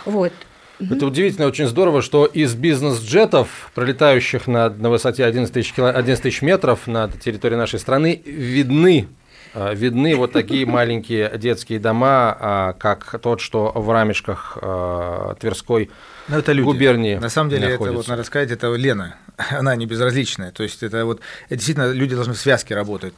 Вот. 0.06 0.34
Это 0.80 1.06
удивительно, 1.06 1.46
очень 1.46 1.68
здорово, 1.68 2.02
что 2.02 2.26
из 2.26 2.56
бизнес-джетов, 2.56 3.70
пролетающих 3.76 4.48
над, 4.48 4.80
на 4.80 4.90
высоте 4.90 5.26
11 5.26 5.54
тысяч, 5.54 5.74
кило- 5.78 5.92
11 5.92 6.24
тысяч 6.24 6.42
метров 6.42 6.88
над 6.88 7.20
территорией 7.20 7.60
нашей 7.60 7.78
страны, 7.80 8.24
видны 8.26 9.08
видны 9.54 10.16
вот 10.16 10.32
такие 10.32 10.66
маленькие 10.80 11.32
детские 11.38 11.80
дома, 11.80 12.38
а, 12.40 12.74
как 12.74 13.20
тот, 13.22 13.42
что 13.42 13.72
в 13.74 13.90
рамешках 13.92 14.58
а, 14.62 15.36
Тверской 15.36 15.90
Ну, 16.28 16.38
это 16.38 16.52
люди. 16.52 16.66
губернии 16.66 17.16
На 17.16 17.30
самом 17.30 17.50
деле, 17.50 17.64
это 17.64 17.72
находятся. 17.74 17.98
вот 17.98 18.08
надо 18.08 18.24
сказать, 18.24 18.52
это 18.52 18.74
Лена. 18.74 19.16
Она 19.52 19.76
не 19.76 19.86
безразличная. 19.86 20.52
То 20.52 20.64
есть 20.64 20.84
это 20.84 21.06
вот 21.06 21.22
это 21.48 21.56
действительно 21.56 21.92
люди 21.92 22.16
должны 22.16 22.34
в 22.34 22.40
связке 22.40 22.76
работать. 22.76 23.14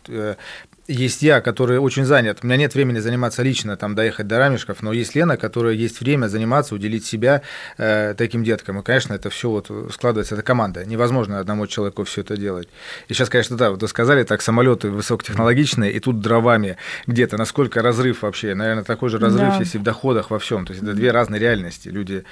Есть 0.91 1.21
я, 1.21 1.39
который 1.39 1.77
очень 1.79 2.03
занят. 2.03 2.39
У 2.43 2.47
меня 2.47 2.57
нет 2.57 2.75
времени 2.75 2.99
заниматься 2.99 3.43
лично, 3.43 3.77
там 3.77 3.95
доехать 3.95 4.27
до 4.27 4.37
рамешков, 4.37 4.81
но 4.81 4.91
есть 4.91 5.15
Лена, 5.15 5.37
которая 5.37 5.73
есть 5.73 6.01
время 6.01 6.27
заниматься, 6.27 6.75
уделить 6.75 7.05
себя 7.05 7.43
э, 7.77 8.13
таким 8.17 8.43
деткам. 8.43 8.79
И, 8.79 8.83
конечно, 8.83 9.13
это 9.13 9.29
все 9.29 9.49
вот 9.49 9.71
складывается, 9.93 10.35
это 10.35 10.43
команда. 10.43 10.83
Невозможно 10.85 11.39
одному 11.39 11.65
человеку 11.67 12.03
все 12.03 12.21
это 12.21 12.35
делать. 12.35 12.67
И 13.07 13.13
сейчас, 13.13 13.29
конечно, 13.29 13.55
да, 13.55 13.71
вот 13.71 13.81
вы 13.81 13.87
сказали, 13.87 14.23
так 14.23 14.41
самолеты 14.41 14.89
высокотехнологичные, 14.89 15.93
и 15.93 15.99
тут 16.01 16.19
дровами 16.19 16.75
где-то. 17.07 17.37
Насколько 17.37 17.81
разрыв 17.81 18.23
вообще? 18.23 18.53
Наверное, 18.53 18.83
такой 18.83 19.09
же 19.09 19.17
разрыв, 19.17 19.47
Да. 19.47 19.57
если 19.59 19.77
в 19.77 19.83
доходах 19.83 20.29
во 20.29 20.39
всем. 20.39 20.65
То 20.65 20.73
есть 20.73 20.83
это 20.83 20.93
две 20.93 21.11
разные 21.11 21.39
реальности. 21.39 21.87
Люди 21.87 22.25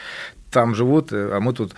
там 0.51 0.75
живут, 0.75 1.11
э, 1.11 1.31
а 1.33 1.39
мы 1.39 1.53
тут 1.53 1.73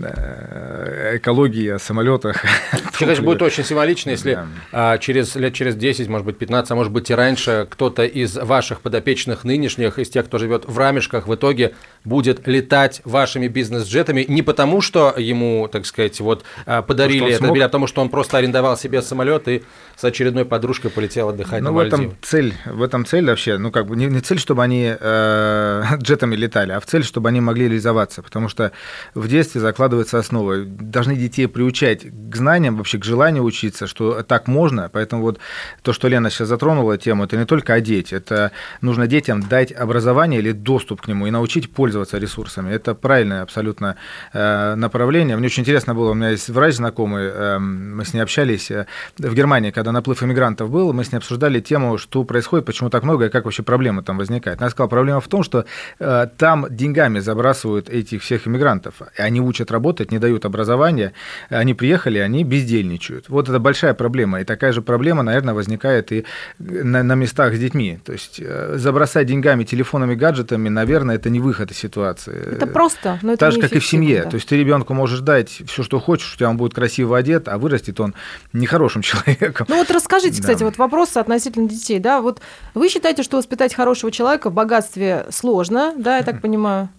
э, 0.00 1.16
экология 1.16 1.74
о 1.74 1.78
самолетах. 1.78 2.44
Мне 2.72 2.80
кажется, 3.00 3.22
будет 3.22 3.42
очень 3.42 3.64
символично, 3.64 4.10
если 4.10 4.34
Да. 4.34 4.46
а, 4.72 4.98
через 4.98 5.34
лет 5.34 5.54
через 5.54 5.74
10, 5.76 6.08
может 6.08 6.26
быть, 6.26 6.38
15, 6.38 6.70
а 6.70 6.74
может 6.74 6.92
быть 6.92 7.10
и 7.10 7.14
раньше, 7.14 7.66
кто-то 7.70 8.04
из 8.04 8.36
ваших 8.36 8.80
подопечных 8.80 9.44
нынешних, 9.44 9.98
из 9.98 10.08
тех, 10.08 10.26
кто 10.26 10.38
живет 10.38 10.64
в 10.66 10.78
рамешках, 10.78 11.26
в 11.26 11.34
итоге 11.34 11.74
будет 12.04 12.46
летать 12.46 13.00
вашими 13.04 13.48
бизнес-джетами 13.48 14.24
не 14.28 14.42
потому, 14.42 14.80
что 14.80 15.14
ему, 15.16 15.68
так 15.70 15.86
сказать, 15.86 16.20
вот 16.20 16.44
а, 16.66 16.82
подарили 16.82 17.28
это 17.28 17.38
смог. 17.38 17.54
билет, 17.54 17.66
а 17.66 17.68
потому 17.68 17.86
что 17.86 18.00
он 18.00 18.08
просто 18.08 18.38
арендовал 18.38 18.76
себе 18.76 19.02
самолет 19.02 19.48
и 19.48 19.62
с 19.96 20.04
очередной 20.04 20.44
подружкой 20.44 20.90
полетел 20.90 21.28
отдыхать 21.28 21.62
Ну, 21.62 21.70
на 21.70 21.72
в 21.72 21.78
этом 21.78 22.00
Мальдивы. 22.00 22.18
цель, 22.22 22.54
в 22.66 22.82
этом 22.82 23.04
цель 23.06 23.26
вообще, 23.26 23.58
ну, 23.58 23.70
как 23.70 23.86
бы 23.86 23.96
не, 23.96 24.06
не 24.06 24.20
цель, 24.20 24.38
чтобы 24.38 24.62
они 24.62 24.94
э, 24.98 25.82
джетами 25.98 26.36
летали, 26.36 26.72
а 26.72 26.80
в 26.80 26.86
цель, 26.86 27.04
чтобы 27.04 27.28
они 27.28 27.40
могли 27.40 27.64
реализоваться, 27.68 28.22
потому 28.22 28.48
что 28.48 28.72
в 29.14 29.28
детстве 29.28 29.60
закладывается 29.60 30.18
основа. 30.18 30.58
Должны 30.64 31.16
детей 31.16 31.46
приучать 31.46 32.04
к 32.04 32.36
знаниям, 32.36 32.76
вообще 32.76 32.98
к 32.98 33.04
желанию 33.04 33.44
учиться, 33.44 33.86
что 33.86 34.22
так 34.22 34.48
можно, 34.48 34.88
поэтому 34.92 35.22
вот 35.22 35.38
то, 35.82 35.92
что 35.92 36.08
Лена 36.08 36.30
сейчас 36.30 36.48
затронула 36.48 36.98
тему, 36.98 37.24
это 37.24 37.36
не 37.36 37.44
только 37.44 37.74
одеть, 37.74 38.12
это 38.12 38.50
нужно 38.80 39.06
детям 39.06 39.42
дать 39.42 39.72
образование 39.72 40.40
или 40.40 40.52
доступ 40.52 41.02
к 41.02 41.08
нему 41.08 41.26
и 41.26 41.30
научить 41.30 41.70
пользоваться 41.72 42.18
ресурсами. 42.18 42.72
Это 42.72 42.94
правильное 42.94 43.42
абсолютно 43.42 43.96
э, 44.32 44.74
направление. 44.74 45.36
Мне 45.36 45.46
очень 45.46 45.62
интересно 45.62 45.94
было, 45.94 46.10
у 46.10 46.14
меня 46.14 46.30
есть 46.30 46.48
врач 46.48 46.74
знакомый, 46.74 47.24
э, 47.24 47.58
мы 47.58 48.04
с 48.04 48.14
ней 48.14 48.20
общались 48.20 48.70
э, 48.70 48.86
в 49.18 49.34
Германии, 49.34 49.70
когда 49.70 49.83
наплыв 49.92 50.22
иммигрантов 50.22 50.70
был, 50.70 50.92
мы 50.92 51.04
с 51.04 51.12
ней 51.12 51.18
обсуждали 51.18 51.60
тему, 51.60 51.98
что 51.98 52.24
происходит, 52.24 52.66
почему 52.66 52.90
так 52.90 53.02
много 53.02 53.26
и 53.26 53.28
как 53.28 53.44
вообще 53.44 53.62
проблема 53.62 54.02
там 54.02 54.18
возникает. 54.18 54.60
Она 54.60 54.70
сказала, 54.70 54.88
проблема 54.88 55.20
в 55.20 55.28
том, 55.28 55.42
что 55.42 55.64
э, 55.98 56.26
там 56.36 56.66
деньгами 56.70 57.20
забрасывают 57.20 57.88
этих 57.88 58.22
всех 58.22 58.46
иммигрантов, 58.46 58.94
они 59.16 59.40
учат 59.40 59.70
работать, 59.70 60.12
не 60.12 60.18
дают 60.18 60.44
образования, 60.44 61.12
они 61.48 61.74
приехали, 61.74 62.18
они 62.18 62.44
бездельничают. 62.44 63.28
Вот 63.28 63.48
это 63.48 63.58
большая 63.58 63.94
проблема, 63.94 64.40
и 64.40 64.44
такая 64.44 64.72
же 64.72 64.82
проблема, 64.82 65.22
наверное, 65.22 65.54
возникает 65.54 65.74
возникает 65.74 66.12
и 66.12 66.24
на, 66.58 67.02
на 67.02 67.14
местах 67.14 67.54
с 67.54 67.58
детьми. 67.58 67.98
То 68.04 68.12
есть 68.12 68.40
э, 68.40 68.74
забросать 68.76 69.26
деньгами, 69.26 69.64
телефонами, 69.64 70.14
гаджетами, 70.14 70.68
наверное, 70.68 71.16
это 71.16 71.30
не 71.30 71.40
выход 71.40 71.70
из 71.70 71.78
ситуации. 71.78 72.54
Это 72.54 72.66
просто, 72.66 73.18
но 73.22 73.32
это 73.32 73.40
Так 73.40 73.52
же, 73.52 73.60
как 73.60 73.72
и 73.72 73.78
в 73.78 73.86
семье. 73.86 74.22
да. 74.24 74.30
То 74.30 74.36
есть 74.36 74.48
ты 74.48 74.56
ребенку 74.56 74.94
можешь 74.94 75.20
дать 75.20 75.62
все, 75.66 75.82
что 75.82 76.00
хочешь, 76.00 76.34
у 76.34 76.36
тебя 76.36 76.50
он 76.50 76.56
будет 76.56 76.74
красиво 76.74 77.16
одет, 77.16 77.48
а 77.48 77.58
вырастет 77.58 78.00
он 78.00 78.14
нехорошим 78.52 79.02
человеком. 79.08 79.66
Ну 79.74 79.80
вот 79.80 79.90
расскажите, 79.90 80.36
Да. 80.36 80.40
кстати, 80.42 80.62
вот 80.62 80.78
вопрос 80.78 81.16
относительно 81.16 81.68
детей, 81.68 81.98
да, 81.98 82.20
вот 82.20 82.40
вы 82.74 82.88
считаете, 82.88 83.24
что 83.24 83.38
воспитать 83.38 83.74
хорошего 83.74 84.12
человека 84.12 84.48
в 84.50 84.52
богатстве 84.54 85.26
сложно, 85.30 85.92
да, 85.98 86.18
я 86.18 86.22
так 86.22 86.40
понимаю, 86.40 86.90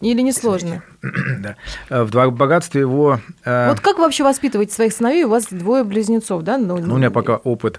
или 0.00 0.22
не 0.22 0.32
сложно? 0.32 0.82
Да. 1.38 1.56
Э, 1.90 2.02
В 2.04 2.30
богатстве 2.30 2.80
его... 2.80 3.20
э, 3.44 3.68
Вот 3.68 3.80
как 3.80 3.98
вы 3.98 4.04
вообще 4.04 4.24
воспитываете 4.24 4.72
своих 4.74 4.94
сыновей? 4.94 5.24
У 5.24 5.28
вас 5.28 5.48
двое 5.50 5.84
близнецов, 5.84 6.42
да? 6.42 6.56
Ну, 6.56 6.78
Ну, 6.78 6.94
у 6.94 6.96
меня 6.96 7.10
пока 7.10 7.36
опыт 7.36 7.78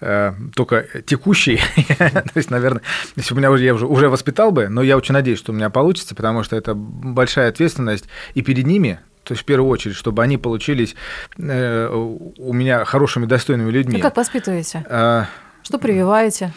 э, 0.00 0.32
только 0.54 0.84
текущий. 1.06 1.58
То 1.98 2.22
есть, 2.34 2.50
наверное, 2.50 2.82
если 3.16 3.32
бы 3.32 3.38
у 3.38 3.40
меня 3.40 3.50
уже, 3.50 3.64
я 3.64 3.72
уже, 3.74 3.86
уже 3.86 4.10
воспитал 4.10 4.50
бы, 4.52 4.68
но 4.68 4.82
я 4.82 4.98
очень 4.98 5.14
надеюсь, 5.14 5.38
что 5.38 5.52
у 5.52 5.54
меня 5.54 5.70
получится, 5.70 6.14
потому 6.14 6.42
что 6.42 6.54
это 6.54 6.74
большая 6.74 7.48
ответственность 7.48 8.04
и 8.34 8.42
перед 8.42 8.66
ними, 8.66 9.00
то 9.26 9.32
есть 9.32 9.42
в 9.42 9.44
первую 9.44 9.68
очередь, 9.68 9.96
чтобы 9.96 10.22
они 10.22 10.38
получились 10.38 10.94
э, 11.36 11.88
у 11.88 12.52
меня 12.52 12.84
хорошими, 12.84 13.26
достойными 13.26 13.72
людьми. 13.72 13.98
А 13.98 14.02
как 14.02 14.16
воспитываете? 14.16 14.86
Э, 14.88 15.24
Что 15.64 15.78
прививаете? 15.78 16.52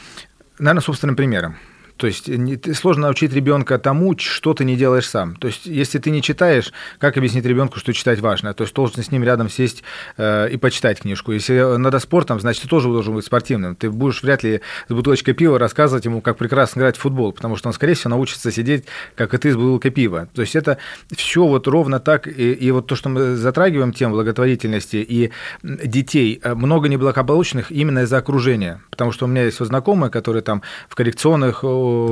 Наверное, 0.60 0.82
собственным 0.82 1.16
примером. 1.16 1.56
То 2.00 2.08
есть 2.08 2.26
ты- 2.26 2.74
сложно 2.74 3.04
научить 3.04 3.34
ребенка 3.34 3.78
тому, 3.78 4.18
что 4.18 4.54
ты 4.54 4.64
не 4.64 4.78
делаешь 4.78 5.08
сам. 5.08 5.36
То 5.36 5.48
есть 5.48 5.66
если 5.66 6.00
ты 6.00 6.12
не 6.12 6.22
читаешь, 6.22 6.72
как 6.98 7.18
объяснить 7.18 7.46
ребенку, 7.46 7.78
что 7.78 7.94
читать 7.94 8.22
важно? 8.22 8.54
То 8.54 8.64
есть 8.64 8.74
должен 8.74 9.04
с 9.04 9.12
ним 9.12 9.26
рядом 9.26 9.50
сесть 9.50 9.84
э, 10.16 10.50
и 10.50 10.56
почитать 10.56 11.02
книжку. 11.02 11.34
Если 11.34 11.78
надо 11.78 12.00
спортом, 12.00 12.40
значит, 12.40 12.64
ты 12.64 12.70
тоже 12.70 12.88
должен 12.88 13.16
быть 13.16 13.26
спортивным. 13.26 13.76
Ты 13.76 13.92
будешь 13.92 14.24
вряд 14.24 14.44
ли 14.44 14.62
с 14.88 14.94
бутылочкой 14.94 15.34
пива 15.34 15.60
рассказывать 15.60 16.06
ему, 16.06 16.22
как 16.22 16.38
прекрасно 16.38 16.80
играть 16.80 16.96
в 16.96 17.02
футбол, 17.02 17.34
потому 17.34 17.58
что 17.58 17.68
он, 17.68 17.74
скорее 17.74 17.96
всего, 17.96 18.12
научится 18.12 18.50
сидеть, 18.50 18.86
как 19.16 19.34
и 19.34 19.38
ты, 19.38 19.52
с 19.52 19.58
бутылкой 19.58 19.92
пива. 19.92 20.30
То 20.34 20.42
есть 20.42 20.56
это 20.56 20.78
все 21.14 21.46
вот 21.46 21.68
ровно 21.68 22.00
так. 22.00 22.28
И, 22.28 22.54
и 22.54 22.72
вот 22.72 22.88
то, 22.88 22.96
что 22.96 23.10
мы 23.10 23.36
затрагиваем 23.36 23.92
тему 23.92 24.14
благотворительности 24.14 24.98
и 24.98 25.32
детей, 25.64 26.40
э, 26.42 26.56
много 26.56 26.88
неблагополучных 26.88 27.74
именно 27.74 28.00
из-за 28.04 28.20
окружения. 28.20 28.82
Потому 28.90 29.12
что 29.12 29.26
у 29.26 29.28
меня 29.28 29.44
есть 29.44 29.60
вот 29.60 29.68
знакомые, 29.68 30.10
которые 30.10 30.44
там 30.44 30.62
в 30.88 30.96
коррекционных 30.96 31.66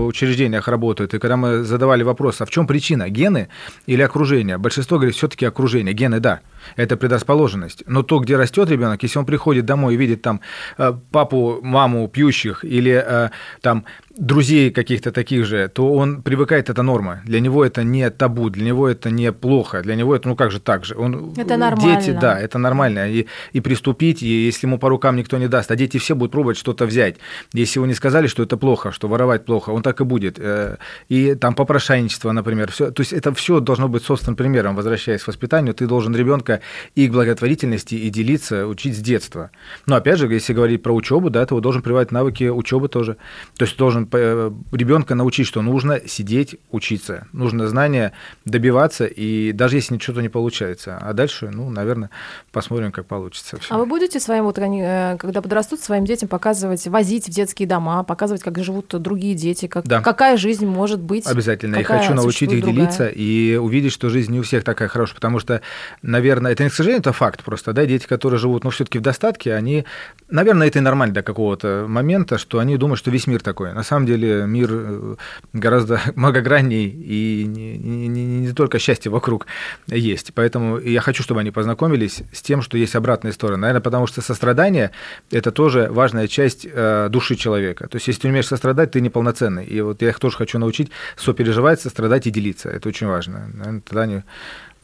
учреждениях 0.08 0.68
работают, 0.68 1.14
и 1.14 1.20
когда 1.20 1.38
мы 1.38 1.64
задавали 1.64 2.04
вопрос, 2.04 2.42
а 2.42 2.46
в 2.46 2.50
чем 2.50 2.68
причина, 2.68 3.10
гены 3.10 3.50
или 3.86 4.02
окружение? 4.02 4.58
Большинство 4.58 4.98
говорит, 4.98 5.16
все-таки 5.16 5.46
окружение. 5.46 5.94
Гены, 5.94 6.20
да, 6.20 6.42
это 6.76 6.98
предрасположенность. 6.98 7.84
Но 7.88 8.04
то, 8.04 8.20
где 8.20 8.36
растет 8.38 8.70
ребенок, 8.70 9.04
если 9.04 9.20
он 9.20 9.26
приходит 9.26 9.66
домой 9.66 9.94
и 9.94 9.98
видит 9.98 10.22
там 10.22 10.42
э, 10.78 10.94
папу, 11.12 11.60
маму 11.62 12.08
пьющих 12.08 12.66
или 12.66 13.04
э, 13.06 13.30
там 13.62 13.86
друзей 14.18 14.72
каких-то 14.72 15.12
таких 15.12 15.46
же, 15.46 15.68
то 15.68 15.94
он 15.94 16.22
привыкает, 16.22 16.70
это 16.70 16.82
норма. 16.82 17.22
Для 17.26 17.40
него 17.40 17.64
это 17.64 17.84
не 17.84 18.10
табу, 18.10 18.50
для 18.50 18.66
него 18.66 18.88
это 18.88 19.12
не 19.12 19.32
плохо, 19.32 19.82
для 19.82 19.96
него 19.96 20.16
это, 20.16 20.28
ну 20.28 20.36
как 20.36 20.52
же 20.52 20.60
так 20.60 20.86
же. 20.86 20.96
Он, 20.98 21.34
Это 21.38 21.58
нормально. 21.58 22.02
Дети, 22.02 22.18
да, 22.20 22.40
это 22.40 22.58
нормально. 22.58 23.12
И, 23.12 23.28
и 23.54 23.62
приступить, 23.62 24.24
и 24.24 24.48
если 24.48 24.66
ему 24.68 24.80
по 24.80 24.90
рукам 24.90 25.16
никто 25.16 25.38
не 25.38 25.48
даст, 25.48 25.72
а 25.72 25.76
дети 25.76 25.98
все 25.98 26.16
будут 26.16 26.32
пробовать 26.32 26.58
что-то 26.58 26.86
взять. 26.86 27.18
Если 27.54 27.80
вы 27.80 27.88
не 27.88 27.94
сказали, 27.94 28.28
что 28.28 28.44
это 28.44 28.58
плохо, 28.58 28.92
что 28.92 29.08
воровать 29.08 29.46
плохо, 29.46 29.70
он 29.70 29.84
так 29.84 30.02
и 30.02 30.04
будет. 30.04 30.40
Э, 30.40 30.78
И 31.10 31.36
там 31.36 31.54
попрошайничество, 31.54 32.32
например, 32.32 32.72
все. 32.72 32.92
То 32.92 33.02
есть 33.02 33.14
это 33.14 33.34
все 33.34 33.60
должно 33.60 33.88
быть 33.88 34.04
собственным 34.04 34.36
примером, 34.36 34.76
возвращаясь 34.76 35.24
к 35.24 35.28
воспитанию. 35.28 35.74
Ты 35.74 35.86
должен 35.88 36.16
ребенка 36.16 36.57
и 36.96 37.08
к 37.08 37.12
благотворительности, 37.12 37.96
и 37.96 38.10
делиться, 38.10 38.68
учить 38.68 38.96
с 38.96 39.00
детства. 39.00 39.52
Но 39.86 39.96
опять 39.96 40.18
же, 40.20 40.28
если 40.32 40.54
говорить 40.54 40.84
про 40.84 40.94
учебу, 40.94 41.30
да, 41.30 41.46
то 41.46 41.60
должен 41.60 41.82
прививать 41.82 42.12
навыки 42.12 42.46
учебы 42.46 42.88
тоже. 42.90 43.18
То 43.58 43.66
есть 43.66 43.78
должен 43.78 44.08
э, 44.12 44.52
ребенка 44.72 45.16
научить, 45.16 45.48
что 45.48 45.62
нужно 45.62 46.00
сидеть, 46.08 46.56
учиться. 46.72 47.28
Нужно 47.34 47.68
знания 47.68 48.14
добиваться, 48.46 49.06
и 49.06 49.52
даже 49.52 49.78
если 49.78 49.98
что-то 49.98 50.22
не 50.22 50.30
получается. 50.30 50.98
А 51.02 51.14
дальше, 51.14 51.50
ну, 51.52 51.70
наверное, 51.70 52.10
посмотрим, 52.52 52.92
как 52.92 53.06
получится. 53.06 53.58
всё. 53.60 53.74
А 53.74 53.78
вы 53.78 53.86
будете 53.86 54.20
своим, 54.20 54.44
вот 54.46 54.58
э, 54.58 55.18
когда 55.20 55.42
подрастут, 55.42 55.80
своим 55.80 56.06
детям 56.06 56.30
показывать, 56.30 56.86
возить 56.88 57.28
в 57.28 57.32
детские 57.32 57.68
дома, 57.68 58.04
показывать, 58.04 58.42
как 58.42 58.58
живут 58.64 58.88
другие 59.02 59.36
дети, 59.36 59.68
как, 59.68 59.86
Да. 59.86 60.02
какая 60.02 60.38
жизнь 60.38 60.66
может 60.66 61.00
быть? 61.00 61.28
Обязательно. 61.28 61.78
Я 61.78 61.84
хочу 61.84 62.14
научить 62.14 62.52
их 62.52 62.62
другая? 62.62 62.76
делиться 62.76 63.08
и 63.08 63.56
увидеть, 63.56 63.92
что 63.94 64.10
жизнь 64.10 64.32
не 64.32 64.40
у 64.40 64.44
всех 64.44 64.64
такая 64.64 64.88
хорошая, 64.88 65.16
потому 65.16 65.40
что, 65.40 65.62
наверное, 66.02 66.47
это 66.50 66.64
не 66.64 66.70
к 66.70 66.74
сожалению, 66.74 67.02
это 67.02 67.14
факт 67.14 67.44
просто, 67.44 67.74
да, 67.74 67.86
дети, 67.86 68.08
которые 68.08 68.40
живут, 68.40 68.64
ну, 68.64 68.70
все-таки 68.70 69.00
в 69.00 69.02
достатке, 69.02 69.54
они, 69.54 69.86
наверное, 70.30 70.68
это 70.68 70.80
и 70.80 70.82
нормально 70.82 71.16
до 71.16 71.24
какого-то 71.24 71.86
момента, 71.88 72.38
что 72.38 72.60
они 72.60 72.78
думают, 72.78 73.00
что 73.00 73.12
весь 73.12 73.28
мир 73.28 73.42
такой. 73.42 73.74
На 73.74 73.84
самом 73.84 74.06
деле 74.06 74.46
мир 74.46 74.70
э, 74.72 75.16
гораздо 75.54 76.00
многогранней 76.16 76.88
и 76.88 77.46
не, 77.46 77.78
не- 77.78 78.08
не- 78.08 78.40
не 78.40 78.54
только 78.54 78.80
счастье 78.80 79.12
вокруг 79.12 79.48
есть. 79.88 80.34
Поэтому 80.34 80.80
я 80.80 81.02
хочу, 81.02 81.24
чтобы 81.24 81.42
они 81.42 81.52
познакомились 81.52 82.24
с 82.32 82.42
тем, 82.42 82.62
что 82.62 82.78
есть 82.78 82.96
обратная 82.96 83.32
сторона. 83.32 83.58
Наверное, 83.58 83.82
потому 83.82 84.08
что 84.08 84.22
сострадание– 84.22 84.92
это 85.32 85.52
тоже 85.52 85.88
важная 85.92 86.28
часть 86.28 86.68
э, 86.70 87.08
души 87.10 87.36
человека. 87.36 87.88
То 87.88 87.98
есть, 87.98 88.08
если 88.08 88.22
ты 88.22 88.28
умеешь 88.30 88.48
сострадать, 88.48 88.92
ты 88.92 89.02
неполноценный. 89.02 89.66
И 89.66 89.82
вот 89.82 90.02
я 90.02 90.10
их 90.10 90.20
тоже 90.20 90.38
хочу 90.38 90.60
научить 90.60 90.92
сопереживать, 91.16 91.82
сострадать 91.82 92.28
и 92.28 92.32
делиться. 92.32 92.70
Это 92.70 92.90
очень 92.90 93.08
важно. 93.08 93.48
Наверное, 93.54 93.82
тогда 93.82 94.02
они 94.04 94.22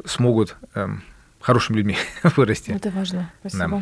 смогут 0.06 0.56
эм, 0.76 1.04
хорошими 1.44 1.78
людьми 1.78 1.98
вырасти. 2.36 2.72
Это 2.72 2.90
важно. 2.90 3.30
Спасибо. 3.42 3.68
Да. 3.70 3.82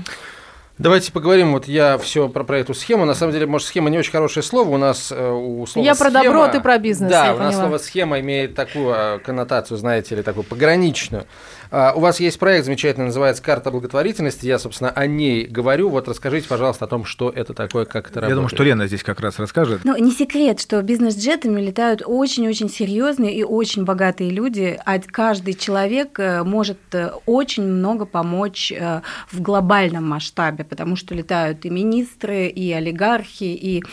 Давайте 0.77 1.11
поговорим. 1.11 1.51
Вот 1.51 1.67
я 1.67 1.97
все 1.99 2.27
про, 2.27 2.43
про 2.43 2.57
эту 2.57 2.73
схему. 2.73 3.05
На 3.05 3.13
самом 3.13 3.33
деле, 3.33 3.45
может, 3.45 3.67
схема 3.67 3.91
не 3.91 3.99
очень 3.99 4.11
хорошее 4.11 4.41
слово. 4.43 4.69
У 4.69 4.77
нас 4.77 5.11
э, 5.11 5.29
у 5.31 5.63
слова 5.67 5.85
Я 5.85 5.93
про 5.93 6.09
схема- 6.09 6.23
добро, 6.23 6.47
ты 6.47 6.59
про 6.59 6.77
бизнес, 6.79 7.11
Да, 7.11 7.25
я 7.27 7.35
у 7.35 7.37
нас 7.37 7.53
поняла. 7.53 7.63
слово 7.69 7.77
схема 7.77 8.19
имеет 8.19 8.55
такую 8.55 8.91
э, 8.95 9.19
коннотацию, 9.19 9.77
знаете 9.77 10.15
ли, 10.15 10.23
такую 10.23 10.43
пограничную. 10.43 11.25
А, 11.71 11.93
у 11.95 12.01
вас 12.01 12.19
есть 12.19 12.37
проект 12.37 12.65
замечательный, 12.65 13.05
называется 13.05 13.41
«Карта 13.41 13.71
благотворительности». 13.71 14.45
Я, 14.45 14.59
собственно, 14.59 14.89
о 14.89 15.07
ней 15.07 15.45
говорю. 15.45 15.89
Вот 15.89 16.05
расскажите, 16.09 16.47
пожалуйста, 16.49 16.83
о 16.83 16.87
том, 16.89 17.05
что 17.05 17.29
это 17.29 17.53
такое, 17.53 17.85
как 17.85 18.09
это 18.09 18.19
работает. 18.19 18.29
Я 18.29 18.35
думаю, 18.35 18.49
что 18.49 18.63
Лена 18.63 18.87
здесь 18.87 19.03
как 19.03 19.21
раз 19.21 19.39
расскажет. 19.39 19.81
Ну, 19.85 19.95
не 19.95 20.11
секрет, 20.11 20.59
что 20.59 20.81
бизнес-джетами 20.81 21.61
летают 21.61 22.01
очень-очень 22.05 22.69
серьезные 22.69 23.33
и 23.33 23.43
очень 23.43 23.85
богатые 23.85 24.31
люди, 24.31 24.77
а 24.85 24.99
каждый 24.99 25.53
человек 25.53 26.19
э, 26.19 26.43
может 26.43 26.77
э, 26.91 27.11
очень 27.25 27.63
много 27.63 28.05
помочь 28.05 28.73
э, 28.73 28.99
в 29.31 29.41
глобальном 29.41 30.09
масштабе, 30.09 30.65
потому 30.65 30.97
что 30.97 31.15
летают 31.15 31.63
и 31.63 31.69
министры, 31.69 32.47
и 32.47 32.73
олигархи, 32.73 33.43
и, 33.43 33.83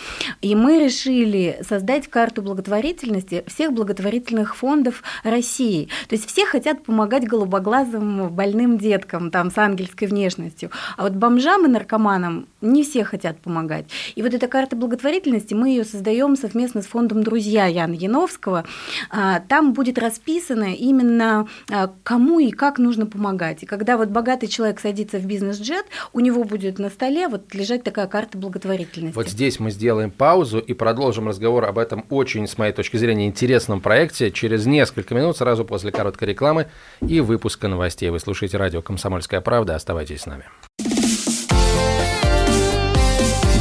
и 0.43 0.57
мы 0.57 0.85
решили 0.85 1.61
создать 1.63 2.09
карту 2.09 2.43
благотворительности 2.43 3.45
всех 3.47 3.73
благотворительных 3.73 4.57
фондов 4.57 5.05
России. 5.23 5.89
То 6.09 6.17
есть 6.17 6.29
все 6.29 6.45
хотят 6.45 6.83
помогать 6.83 7.25
голубоглазым 7.25 7.68
больным 7.71 8.79
деткам 8.79 9.31
там, 9.31 9.51
с 9.51 9.59
ангельской 9.59 10.09
внешностью, 10.09 10.71
а 10.97 11.05
вот 11.05 11.13
бомжам 11.13 11.67
и 11.67 11.69
наркоманам 11.69 12.47
не 12.61 12.83
все 12.83 13.05
хотят 13.05 13.39
помогать. 13.39 13.87
И 14.15 14.23
вот 14.23 14.35
эта 14.35 14.49
карта 14.49 14.77
благотворительности, 14.77 15.55
мы 15.55 15.71
ее 15.71 15.85
создаем 15.85 16.37
совместно 16.37 16.83
с 16.83 16.87
фондом 16.87 17.23
«Друзья» 17.23 17.67
Яна 17.67 17.95
Яновского. 17.95 18.65
А, 19.11 19.41
Там 19.41 19.73
будет 19.73 19.99
расписано 19.99 20.75
именно 20.75 21.49
а, 21.71 21.91
кому 22.03 22.41
и 22.41 22.51
как 22.51 22.79
нужно 22.79 23.07
помогать. 23.07 23.63
И 23.63 23.67
когда 23.67 23.97
вот 23.97 24.09
богатый 24.09 24.47
человек 24.47 24.81
садится 24.81 25.19
в 25.19 25.27
бизнес-джет, 25.27 25.87
у 26.13 26.21
него 26.21 26.45
будет 26.45 26.79
на 26.79 26.91
столе 26.91 27.29
вот 27.29 27.55
лежать 27.55 27.85
такая 27.85 28.07
карта 28.07 28.39
благотворительности. 28.39 29.15
Вот 29.17 29.29
здесь 29.29 29.61
мы 29.61 29.71
сделаем 29.71 30.11
паузу 30.11 30.59
и 30.59 30.73
продолжим 30.75 31.29
разговор 31.29 31.65
об 31.65 31.79
этом 31.79 32.05
очень, 32.11 32.47
с 32.47 32.59
моей 32.59 32.73
точки 32.73 32.97
зрения, 32.97 33.27
интересном 33.27 33.81
проекте 33.81 34.31
через 34.31 34.67
несколько 34.67 35.15
минут, 35.15 35.37
сразу 35.37 35.65
после 35.65 35.93
короткой 35.93 36.29
рекламы 36.29 36.67
и 37.01 37.21
выпуска 37.21 37.58
новостей. 37.67 38.11
Вы 38.11 38.21
слушаете 38.21 38.57
радио 38.57 38.83
«Комсомольская 38.83 39.41
правда». 39.41 39.75
Оставайтесь 39.75 40.21
с 40.21 40.27
нами. 40.27 40.45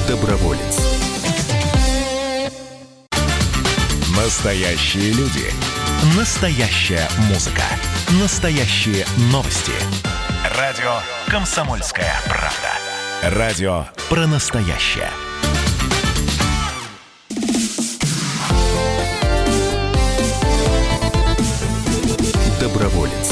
Доброволец. 0.08 0.80
Настоящие 4.16 5.14
люди. 5.14 5.52
Настоящая 6.16 7.08
музыка. 7.30 7.64
Настоящие 8.22 9.06
новости. 9.32 9.72
Радио 10.58 11.00
«Комсомольская 11.28 12.14
правда». 12.28 13.36
Радио 13.36 13.86
про 14.10 14.28
настоящее. 14.28 15.10
Доброволец. 22.62 23.27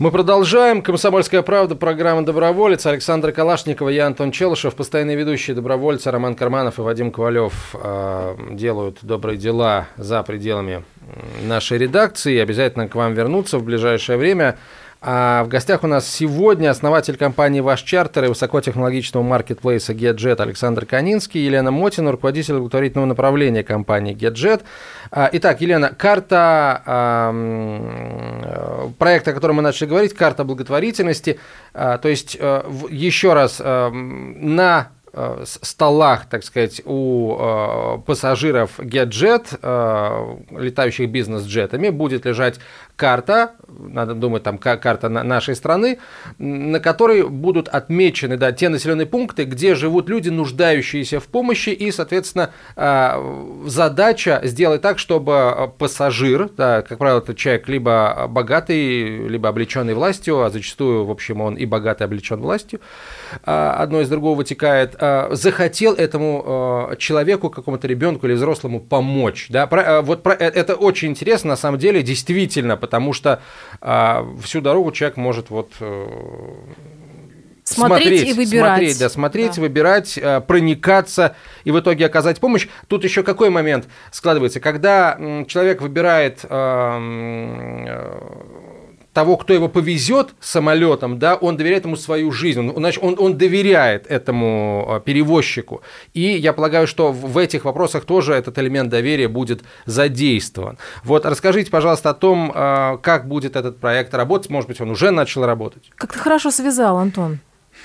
Мы 0.00 0.10
продолжаем. 0.10 0.80
«Комсомольская 0.80 1.42
правда», 1.42 1.76
программа 1.76 2.24
«Доброволец». 2.24 2.86
Александр 2.86 3.32
Калашникова, 3.32 3.90
я 3.90 4.06
Антон 4.06 4.32
Челышев, 4.32 4.74
постоянные 4.74 5.14
ведущие 5.14 5.54
добровольцы 5.54 6.10
Роман 6.10 6.36
Карманов 6.36 6.78
и 6.78 6.80
Вадим 6.80 7.10
Ковалев 7.10 7.74
э, 7.74 8.36
делают 8.52 9.00
добрые 9.02 9.36
дела 9.36 9.88
за 9.98 10.22
пределами 10.22 10.84
нашей 11.42 11.76
редакции. 11.76 12.38
Обязательно 12.38 12.88
к 12.88 12.94
вам 12.94 13.12
вернуться 13.12 13.58
в 13.58 13.62
ближайшее 13.62 14.16
время. 14.16 14.56
А 15.02 15.44
в 15.44 15.48
гостях 15.48 15.82
у 15.82 15.86
нас 15.86 16.06
сегодня 16.06 16.70
основатель 16.70 17.16
компании 17.16 17.60
«Ваш 17.60 17.80
чартер» 17.82 18.26
и 18.26 18.28
высокотехнологичного 18.28 19.22
маркетплейса 19.22 19.94
GetJet 19.94 20.42
Александр 20.42 20.84
Канинский, 20.84 21.42
Елена 21.42 21.70
Мотина, 21.70 22.12
руководитель 22.12 22.56
благотворительного 22.56 23.06
направления 23.06 23.64
компании 23.64 24.14
GetJet. 24.14 24.60
А, 25.10 25.30
Итак, 25.32 25.62
Елена, 25.62 25.88
карта 25.88 26.82
а, 26.84 28.90
проекта, 28.98 29.30
о 29.30 29.34
котором 29.34 29.56
мы 29.56 29.62
начали 29.62 29.88
говорить, 29.88 30.12
карта 30.12 30.44
благотворительности. 30.44 31.40
А, 31.72 31.96
То 31.96 32.10
есть, 32.10 32.36
э, 32.38 32.62
еще 32.90 33.32
раз, 33.32 33.56
э, 33.58 33.88
на 33.90 34.80
э, 34.80 34.99
столах, 35.44 36.26
так 36.26 36.44
сказать, 36.44 36.82
у 36.84 37.36
э, 37.38 37.98
пассажиров 38.06 38.78
GetJet, 38.78 39.58
э, 39.62 40.36
летающих 40.58 41.10
бизнес-джетами, 41.10 41.90
будет 41.90 42.26
лежать 42.26 42.60
карта, 42.96 43.52
надо 43.66 44.14
думать, 44.14 44.42
там 44.42 44.58
ка- 44.58 44.76
карта 44.76 45.08
на- 45.08 45.22
нашей 45.22 45.56
страны, 45.56 45.98
на 46.38 46.80
которой 46.80 47.26
будут 47.26 47.68
отмечены 47.68 48.36
да, 48.36 48.52
те 48.52 48.68
населенные 48.68 49.06
пункты, 49.06 49.44
где 49.44 49.74
живут 49.74 50.08
люди, 50.08 50.28
нуждающиеся 50.28 51.18
в 51.18 51.26
помощи, 51.26 51.70
и, 51.70 51.90
соответственно, 51.92 52.50
э, 52.76 53.62
задача 53.66 54.40
сделать 54.44 54.82
так, 54.82 54.98
чтобы 54.98 55.32
э, 55.32 55.68
пассажир, 55.78 56.50
да, 56.56 56.82
как 56.82 56.98
правило, 56.98 57.18
это 57.18 57.34
человек 57.34 57.68
либо 57.68 58.26
богатый, 58.28 59.28
либо 59.28 59.48
облеченный 59.48 59.94
властью, 59.94 60.42
а 60.42 60.50
зачастую, 60.50 61.04
в 61.06 61.10
общем, 61.10 61.40
он 61.40 61.54
и 61.54 61.64
богатый, 61.66 62.02
облечен 62.02 62.40
властью, 62.40 62.80
одно 63.44 64.00
из 64.00 64.08
другого 64.08 64.36
вытекает, 64.36 64.94
а, 64.98 65.28
захотел 65.32 65.94
этому 65.94 66.42
а, 66.46 66.96
человеку, 66.96 67.50
какому-то 67.50 67.86
ребенку 67.86 68.26
или 68.26 68.34
взрослому 68.34 68.80
помочь. 68.80 69.46
Да? 69.50 69.66
Про- 69.66 69.98
а, 69.98 70.02
вот 70.02 70.22
про- 70.22 70.34
э, 70.34 70.44
это 70.48 70.74
очень 70.74 71.08
интересно, 71.10 71.50
на 71.50 71.56
самом 71.56 71.78
деле, 71.78 72.02
действительно, 72.02 72.76
потому 72.76 73.12
что 73.12 73.40
а, 73.80 74.26
всю 74.42 74.60
дорогу 74.60 74.92
человек 74.92 75.16
может 75.16 75.50
вот 75.50 75.72
э, 75.80 76.08
Смотреть 77.62 78.28
и 78.28 78.32
выбирать. 78.32 78.78
Смотреть, 78.78 78.98
да, 78.98 79.08
смотреть, 79.08 79.54
Да. 79.56 79.60
выбирать, 79.62 80.18
проникаться 80.48 81.36
и 81.62 81.70
в 81.70 81.78
итоге 81.78 82.06
оказать 82.06 82.40
помощь. 82.40 82.66
Тут 82.88 83.04
еще 83.04 83.22
какой 83.22 83.48
момент 83.50 83.86
складывается? 84.10 84.58
Когда 84.58 85.16
человек 85.46 85.80
выбирает 85.80 86.44
того, 89.20 89.36
кто 89.36 89.52
его 89.52 89.68
повезет 89.68 90.30
самолетом, 90.40 91.18
да, 91.18 91.34
он 91.34 91.58
доверяет 91.58 91.84
ему 91.84 91.96
свою 91.96 92.32
жизнь, 92.32 92.60
он, 92.60 92.74
значит, 92.74 93.04
он, 93.04 93.16
он 93.18 93.36
доверяет 93.36 94.06
этому 94.06 94.86
э, 94.88 95.00
перевозчику. 95.04 95.82
И 96.14 96.22
я 96.22 96.54
полагаю, 96.54 96.86
что 96.86 97.12
в 97.12 97.36
этих 97.36 97.66
вопросах 97.66 98.06
тоже 98.06 98.32
этот 98.32 98.58
элемент 98.58 98.88
доверия 98.88 99.28
будет 99.28 99.60
задействован. 99.84 100.78
Вот 101.04 101.26
расскажите, 101.26 101.70
пожалуйста, 101.70 102.10
о 102.10 102.14
том, 102.14 102.50
э, 102.54 102.96
как 103.02 103.28
будет 103.28 103.56
этот 103.56 103.78
проект 103.78 104.14
работать. 104.14 104.50
Может 104.50 104.68
быть, 104.68 104.80
он 104.80 104.90
уже 104.90 105.10
начал 105.10 105.44
работать. 105.44 105.90
Как 105.96 106.14
ты 106.14 106.18
хорошо 106.18 106.50
связал, 106.50 106.96
Антон. 106.96 107.40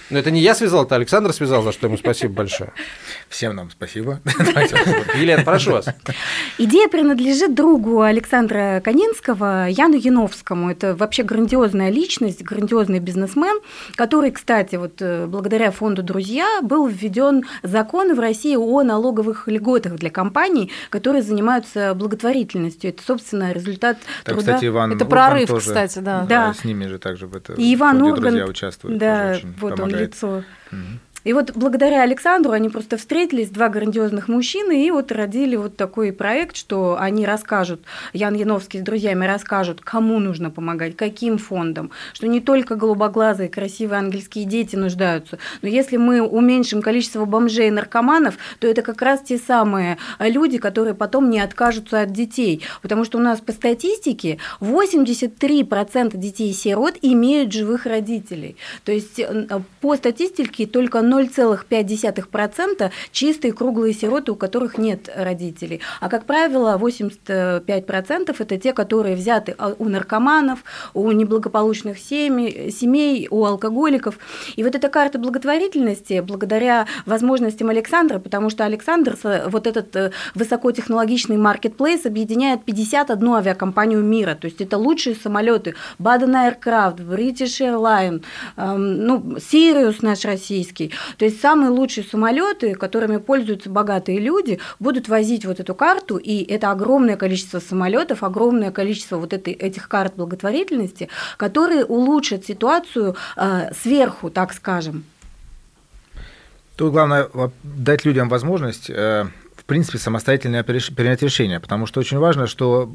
Но 0.09 0.19
это 0.19 0.29
не 0.29 0.39
я 0.39 0.53
связал, 0.53 0.83
это 0.85 0.95
Александр 0.95 1.33
связал, 1.33 1.63
за 1.63 1.71
что 1.71 1.87
ему 1.87 1.97
спасибо 1.97 2.33
большое. 2.33 2.71
Всем 3.27 3.55
нам 3.55 3.71
спасибо. 3.71 4.19
Елена, 5.15 5.43
прошу 5.43 5.71
вас. 5.71 5.87
Идея 6.57 6.87
принадлежит 6.89 7.55
другу 7.55 8.01
Александра 8.01 8.81
Канинского, 8.83 9.67
Яну 9.67 9.95
Яновскому. 9.97 10.69
Это 10.69 10.95
вообще 10.95 11.23
грандиозная 11.23 11.89
личность, 11.89 12.43
грандиозный 12.43 12.99
бизнесмен, 12.99 13.59
который, 13.95 14.31
кстати, 14.31 14.75
вот 14.75 15.01
э, 15.01 15.25
благодаря 15.25 15.71
фонду 15.71 16.03
«Друзья» 16.03 16.61
был 16.61 16.87
введен 16.87 17.45
закон 17.63 18.13
в 18.13 18.19
России 18.19 18.55
о 18.55 18.83
налоговых 18.83 19.47
льготах 19.47 19.95
для 19.95 20.11
компаний, 20.11 20.71
которые 20.89 21.23
занимаются 21.23 21.93
благотворительностью. 21.95 22.91
Это, 22.91 23.01
собственно, 23.03 23.51
результат 23.53 23.97
Так, 24.23 24.35
труда. 24.35 24.39
кстати, 24.53 24.65
Иван 24.67 24.93
Это 24.93 25.05
Урбан 25.05 25.09
прорыв, 25.09 25.47
тоже, 25.49 25.67
кстати, 25.67 25.99
да. 25.99 26.25
Да. 26.29 26.53
С 26.53 26.63
ними 26.63 26.85
же 26.85 26.99
также 26.99 27.25
в 27.25 27.35
это 27.35 27.53
И 27.53 27.73
Иван 27.73 28.01
Ургант, 28.01 28.21
друзья 28.21 28.45
участвуют. 28.45 28.99
Да, 28.99 29.33
тоже 29.33 29.37
очень 29.39 29.55
вот 29.59 29.79
он 29.79 29.94
лицо. 29.95 30.43
И 31.25 31.33
вот 31.33 31.51
благодаря 31.55 32.03
Александру 32.03 32.51
они 32.51 32.69
просто 32.69 32.97
встретились, 32.97 33.49
два 33.49 33.67
грандиозных 33.67 34.27
мужчины, 34.27 34.85
и 34.85 34.91
вот 34.91 35.11
родили 35.11 35.55
вот 35.55 35.75
такой 35.75 36.13
проект, 36.13 36.55
что 36.55 36.97
они 36.99 37.25
расскажут, 37.25 37.81
Ян 38.13 38.35
Яновский 38.35 38.79
с 38.79 38.83
друзьями 38.83 39.25
расскажут, 39.25 39.81
кому 39.81 40.19
нужно 40.19 40.51
помогать, 40.51 40.95
каким 40.95 41.39
фондам, 41.39 41.89
что 42.13 42.27
не 42.27 42.41
только 42.41 42.75
голубоглазые, 42.75 43.49
красивые 43.49 43.99
ангельские 43.99 44.45
дети 44.45 44.75
нуждаются, 44.75 45.39
но 45.63 45.67
если 45.67 45.97
мы 45.97 46.21
уменьшим 46.21 46.83
количество 46.83 47.25
бомжей 47.25 47.69
и 47.69 47.71
наркоманов, 47.71 48.35
то 48.59 48.67
это 48.67 48.83
как 48.83 49.01
раз 49.01 49.21
те 49.21 49.39
самые 49.39 49.97
люди, 50.19 50.59
которые 50.59 50.93
потом 50.93 51.31
не 51.31 51.39
откажутся 51.39 52.01
от 52.01 52.11
детей, 52.11 52.61
потому 52.83 53.03
что 53.03 53.17
у 53.17 53.21
нас 53.21 53.41
по 53.41 53.51
статистике 53.51 54.37
83% 54.61 56.15
детей-сирот 56.15 56.97
имеют 57.01 57.51
живых 57.51 57.87
родителей. 57.87 58.57
То 58.83 58.91
есть 58.91 59.19
э, 59.19 59.47
по 59.81 59.95
статистике 59.95 60.67
только 60.67 61.01
0,5% 61.19 62.91
чистые 63.11 63.53
круглые 63.53 63.93
сироты, 63.93 64.31
у 64.31 64.35
которых 64.35 64.77
нет 64.77 65.09
родителей. 65.15 65.81
А 65.99 66.09
как 66.09 66.25
правило, 66.25 66.77
85% 66.77 68.35
это 68.37 68.57
те, 68.57 68.73
которые 68.73 69.15
взяты 69.15 69.55
а, 69.57 69.73
у 69.77 69.85
наркоманов, 69.85 70.63
у 70.93 71.11
неблагополучных 71.11 71.99
семей, 71.99 72.71
семей, 72.71 73.27
у 73.29 73.45
алкоголиков. 73.45 74.17
И 74.55 74.63
вот 74.63 74.75
эта 74.75 74.89
карта 74.89 75.19
благотворительности, 75.19 76.21
благодаря 76.21 76.87
возможностям 77.05 77.69
Александра, 77.69 78.19
потому 78.19 78.49
что 78.49 78.65
Александр, 78.65 79.17
вот 79.47 79.67
этот 79.67 79.95
э, 79.95 80.11
высокотехнологичный 80.35 81.37
маркетплейс 81.37 82.05
объединяет 82.05 82.63
51 82.63 83.27
авиакомпанию 83.35 84.01
мира, 84.01 84.35
то 84.35 84.45
есть 84.47 84.61
это 84.61 84.77
лучшие 84.77 85.15
самолеты, 85.15 85.75
Baden 85.99 86.33
Aircraft, 86.33 86.97
British 86.97 87.61
Airlines, 87.61 88.23
эм, 88.57 89.05
ну, 89.05 89.19
Sirius 89.37 89.97
наш 90.01 90.25
российский, 90.25 90.91
то 91.17 91.25
есть 91.25 91.41
самые 91.41 91.69
лучшие 91.69 92.03
самолеты, 92.03 92.75
которыми 92.75 93.17
пользуются 93.17 93.69
богатые 93.69 94.19
люди, 94.19 94.59
будут 94.79 95.07
возить 95.07 95.45
вот 95.45 95.59
эту 95.59 95.75
карту, 95.75 96.17
и 96.17 96.43
это 96.43 96.71
огромное 96.71 97.17
количество 97.17 97.59
самолетов, 97.59 98.23
огромное 98.23 98.71
количество 98.71 99.17
вот 99.17 99.33
этой, 99.33 99.53
этих 99.53 99.87
карт 99.87 100.13
благотворительности, 100.15 101.09
которые 101.37 101.85
улучшат 101.85 102.45
ситуацию 102.45 103.15
э, 103.35 103.71
сверху, 103.73 104.29
так 104.29 104.53
скажем. 104.53 105.05
Тут 106.75 106.91
главное 106.91 107.29
дать 107.63 108.05
людям 108.05 108.27
возможность, 108.27 108.89
э, 108.89 109.25
в 109.55 109.63
принципе, 109.65 109.97
самостоятельно 109.97 110.63
принять 110.63 111.21
решение, 111.21 111.59
потому 111.59 111.85
что 111.85 111.99
очень 111.99 112.17
важно, 112.17 112.47
что, 112.47 112.91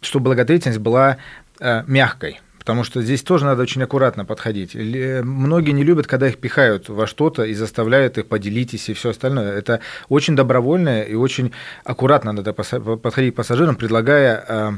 что 0.00 0.20
благотворительность 0.20 0.80
была 0.80 1.16
э, 1.60 1.82
мягкой. 1.86 2.40
Потому 2.66 2.82
что 2.82 3.00
здесь 3.00 3.22
тоже 3.22 3.44
надо 3.44 3.62
очень 3.62 3.80
аккуратно 3.84 4.24
подходить. 4.24 4.74
Многие 4.74 5.70
не 5.70 5.84
любят, 5.84 6.08
когда 6.08 6.26
их 6.26 6.38
пихают 6.38 6.88
во 6.88 7.06
что-то 7.06 7.44
и 7.44 7.54
заставляют 7.54 8.18
их 8.18 8.26
поделитесь 8.26 8.88
и 8.88 8.92
все 8.92 9.10
остальное. 9.10 9.56
Это 9.56 9.78
очень 10.08 10.34
добровольно 10.34 11.02
и 11.02 11.14
очень 11.14 11.52
аккуратно 11.84 12.32
надо 12.32 12.52
подходить 12.52 13.34
к 13.34 13.36
пассажирам, 13.36 13.76
предлагая 13.76 14.44
э, 14.48 14.72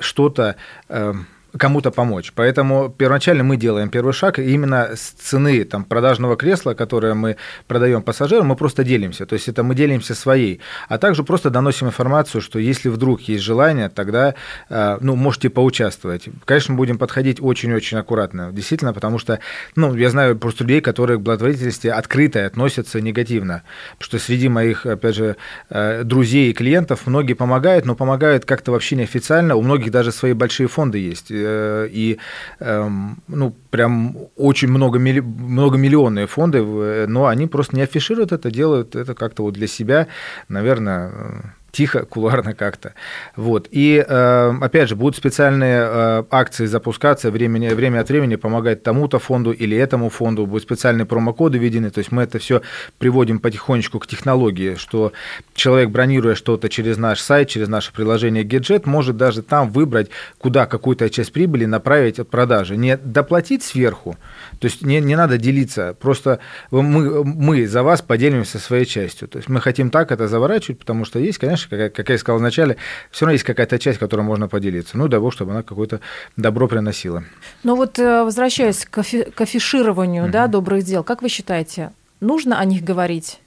что-то 0.00 0.56
э, 0.88 1.12
кому-то 1.58 1.90
помочь. 1.90 2.32
Поэтому 2.34 2.88
первоначально 2.90 3.44
мы 3.44 3.56
делаем 3.56 3.88
первый 3.88 4.12
шаг, 4.12 4.38
и 4.38 4.52
именно 4.52 4.90
с 4.94 5.10
цены 5.10 5.64
там, 5.64 5.84
продажного 5.84 6.36
кресла, 6.36 6.74
которое 6.74 7.14
мы 7.14 7.36
продаем 7.66 8.02
пассажирам, 8.02 8.46
мы 8.46 8.56
просто 8.56 8.84
делимся. 8.84 9.26
То 9.26 9.34
есть 9.34 9.48
это 9.48 9.62
мы 9.62 9.74
делимся 9.74 10.14
своей. 10.14 10.60
А 10.88 10.98
также 10.98 11.22
просто 11.22 11.50
доносим 11.50 11.86
информацию, 11.88 12.40
что 12.40 12.58
если 12.58 12.88
вдруг 12.88 13.22
есть 13.22 13.44
желание, 13.44 13.88
тогда 13.88 14.34
э, 14.68 14.98
ну, 15.00 15.16
можете 15.16 15.50
поучаствовать. 15.50 16.28
Конечно, 16.44 16.74
будем 16.74 16.98
подходить 16.98 17.38
очень-очень 17.40 17.98
аккуратно, 17.98 18.50
действительно, 18.52 18.92
потому 18.92 19.18
что 19.18 19.38
ну, 19.76 19.94
я 19.94 20.10
знаю 20.10 20.36
просто 20.36 20.64
людей, 20.64 20.80
которые 20.80 21.18
к 21.18 21.22
благотворительности 21.22 21.86
открыто 21.86 22.44
относятся 22.44 23.00
негативно. 23.00 23.62
Потому 23.98 24.06
что 24.06 24.18
среди 24.18 24.48
моих, 24.48 24.86
опять 24.86 25.14
же, 25.14 25.36
э, 25.70 26.02
друзей 26.04 26.50
и 26.50 26.52
клиентов 26.52 27.06
многие 27.06 27.34
помогают, 27.34 27.84
но 27.86 27.94
помогают 27.94 28.44
как-то 28.44 28.72
вообще 28.72 28.96
неофициально. 28.96 29.54
У 29.54 29.62
многих 29.62 29.90
даже 29.90 30.10
свои 30.10 30.32
большие 30.32 30.66
фонды 30.66 30.98
есть. 30.98 31.30
Э, 31.46 31.88
И 31.90 32.18
эм, 32.60 33.18
ну, 33.28 33.54
прям 33.70 34.16
очень 34.36 34.68
много, 34.68 34.98
милли- 34.98 35.20
многомиллионные 35.20 36.26
фонды, 36.26 36.62
в- 36.62 37.06
но 37.06 37.26
они 37.26 37.46
просто 37.46 37.76
не 37.76 37.82
афишируют 37.82 38.32
это, 38.32 38.50
делают 38.50 38.96
это 38.96 39.14
как-то 39.14 39.42
вот 39.42 39.54
для 39.54 39.66
себя, 39.66 40.06
наверное, 40.48 41.10
э, 41.10 41.40
тихо, 41.74 42.06
кулуарно 42.06 42.54
как-то. 42.54 42.94
Вот. 43.36 43.68
И, 43.70 44.04
э, 44.06 44.52
опять 44.60 44.88
же, 44.88 44.96
будут 44.96 45.16
специальные 45.16 45.82
э, 45.84 46.24
акции 46.30 46.66
запускаться, 46.66 47.30
время, 47.30 47.74
время 47.74 48.00
от 48.00 48.08
времени 48.08 48.36
помогать 48.36 48.82
тому-то 48.82 49.18
фонду 49.18 49.52
или 49.52 49.76
этому 49.76 50.08
фонду, 50.08 50.46
будут 50.46 50.62
специальные 50.62 51.04
промокоды 51.04 51.58
введены, 51.58 51.90
то 51.90 51.98
есть 51.98 52.12
мы 52.12 52.22
это 52.22 52.38
все 52.38 52.62
приводим 52.98 53.38
потихонечку 53.40 53.98
к 53.98 54.06
технологии, 54.06 54.76
что 54.76 55.12
человек, 55.54 55.90
бронируя 55.90 56.34
что-то 56.34 56.68
через 56.68 56.96
наш 56.96 57.20
сайт, 57.20 57.48
через 57.48 57.68
наше 57.68 57.92
приложение 57.92 58.44
Gadget, 58.44 58.82
может 58.84 59.16
даже 59.16 59.42
там 59.42 59.70
выбрать, 59.70 60.10
куда 60.38 60.66
какую-то 60.66 61.10
часть 61.10 61.32
прибыли 61.32 61.64
направить 61.64 62.18
от 62.20 62.30
продажи. 62.30 62.76
Не 62.76 62.96
доплатить 62.96 63.62
сверху, 63.62 64.16
то 64.60 64.66
есть 64.66 64.82
не, 64.82 65.00
не 65.00 65.16
надо 65.16 65.38
делиться, 65.38 65.96
просто 66.00 66.38
мы, 66.70 67.24
мы 67.24 67.66
за 67.66 67.82
вас 67.82 68.00
поделимся 68.02 68.58
своей 68.58 68.86
частью. 68.86 69.28
То 69.28 69.38
есть 69.38 69.48
мы 69.48 69.60
хотим 69.60 69.90
так 69.90 70.12
это 70.12 70.28
заворачивать, 70.28 70.78
потому 70.78 71.04
что 71.04 71.18
есть, 71.18 71.38
конечно, 71.38 71.63
знаешь, 71.68 71.90
как, 71.90 71.96
как 71.96 72.08
я 72.08 72.14
и 72.14 72.18
сказал 72.18 72.38
вначале, 72.38 72.76
все 73.10 73.24
равно 73.24 73.32
есть 73.32 73.44
какая-то 73.44 73.78
часть, 73.78 73.98
которой 73.98 74.22
можно 74.22 74.48
поделиться. 74.48 74.96
Ну, 74.96 75.08
бог, 75.08 75.32
чтобы 75.32 75.52
она 75.52 75.62
какое-то 75.62 76.00
добро 76.36 76.68
приносила. 76.68 77.24
Но 77.62 77.76
вот 77.76 77.98
э, 77.98 78.22
возвращаясь 78.24 78.84
к, 78.84 78.98
афи- 78.98 79.30
к 79.30 79.40
афишированию 79.40 80.30
да, 80.30 80.46
добрых 80.46 80.84
дел, 80.84 81.04
как 81.04 81.22
вы 81.22 81.28
считаете, 81.28 81.92
нужно 82.20 82.58
о 82.58 82.64
них 82.64 82.82
говорить? 82.82 83.40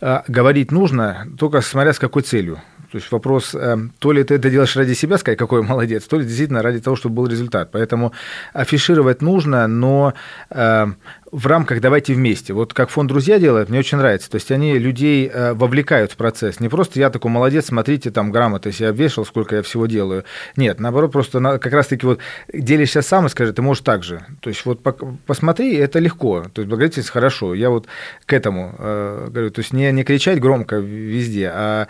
А, 0.00 0.24
Говорить 0.28 0.72
нужно, 0.72 1.26
только 1.38 1.60
смотря 1.60 1.92
с 1.92 1.98
какой 1.98 2.22
целью. 2.22 2.60
То 2.92 2.98
есть 2.98 3.10
вопрос, 3.10 3.54
э, 3.54 3.76
то 4.00 4.12
ли 4.12 4.22
ты 4.22 4.34
это 4.34 4.50
делаешь 4.50 4.76
ради 4.76 4.92
себя, 4.92 5.16
сказать, 5.16 5.38
какой 5.38 5.62
молодец, 5.62 6.04
то 6.04 6.18
ли 6.18 6.26
действительно 6.26 6.60
ради 6.60 6.78
того, 6.78 6.94
чтобы 6.94 7.14
был 7.14 7.26
результат. 7.26 7.70
Поэтому 7.72 8.12
афишировать 8.52 9.22
нужно, 9.22 9.66
но 9.66 10.12
э, 10.50 10.86
в 11.30 11.46
рамках 11.46 11.80
«давайте 11.80 12.12
вместе». 12.12 12.52
Вот 12.52 12.74
как 12.74 12.90
фонд 12.90 13.08
«Друзья» 13.08 13.38
делает, 13.38 13.70
мне 13.70 13.78
очень 13.78 13.96
нравится. 13.96 14.30
То 14.30 14.34
есть 14.34 14.50
они 14.50 14.76
людей 14.78 15.26
э, 15.32 15.54
вовлекают 15.54 16.12
в 16.12 16.16
процесс. 16.16 16.60
Не 16.60 16.68
просто 16.68 17.00
я 17.00 17.08
такой 17.08 17.30
молодец, 17.30 17.68
смотрите, 17.68 18.10
там 18.10 18.30
грамоты 18.30 18.72
себе 18.72 18.90
обвешал, 18.90 19.24
сколько 19.24 19.56
я 19.56 19.62
всего 19.62 19.86
делаю. 19.86 20.24
Нет, 20.56 20.78
наоборот, 20.78 21.12
просто 21.12 21.40
как 21.40 21.72
раз-таки 21.72 22.04
вот 22.04 22.18
делишься 22.52 23.00
сам 23.00 23.24
и 23.24 23.30
скажи, 23.30 23.54
ты 23.54 23.62
можешь 23.62 23.82
так 23.82 24.02
же. 24.02 24.22
То 24.40 24.50
есть 24.50 24.66
вот 24.66 24.80
посмотри, 25.24 25.76
это 25.76 25.98
легко. 25.98 26.42
То 26.52 26.60
есть 26.60 26.68
благотворительность 26.68 27.08
хорошо. 27.08 27.54
Я 27.54 27.70
вот 27.70 27.86
к 28.26 28.32
этому 28.34 28.74
говорю. 28.78 29.50
То 29.50 29.60
есть 29.62 29.72
не, 29.72 29.90
не 29.92 30.04
кричать 30.04 30.40
громко 30.40 30.76
везде, 30.76 31.50
а 31.54 31.88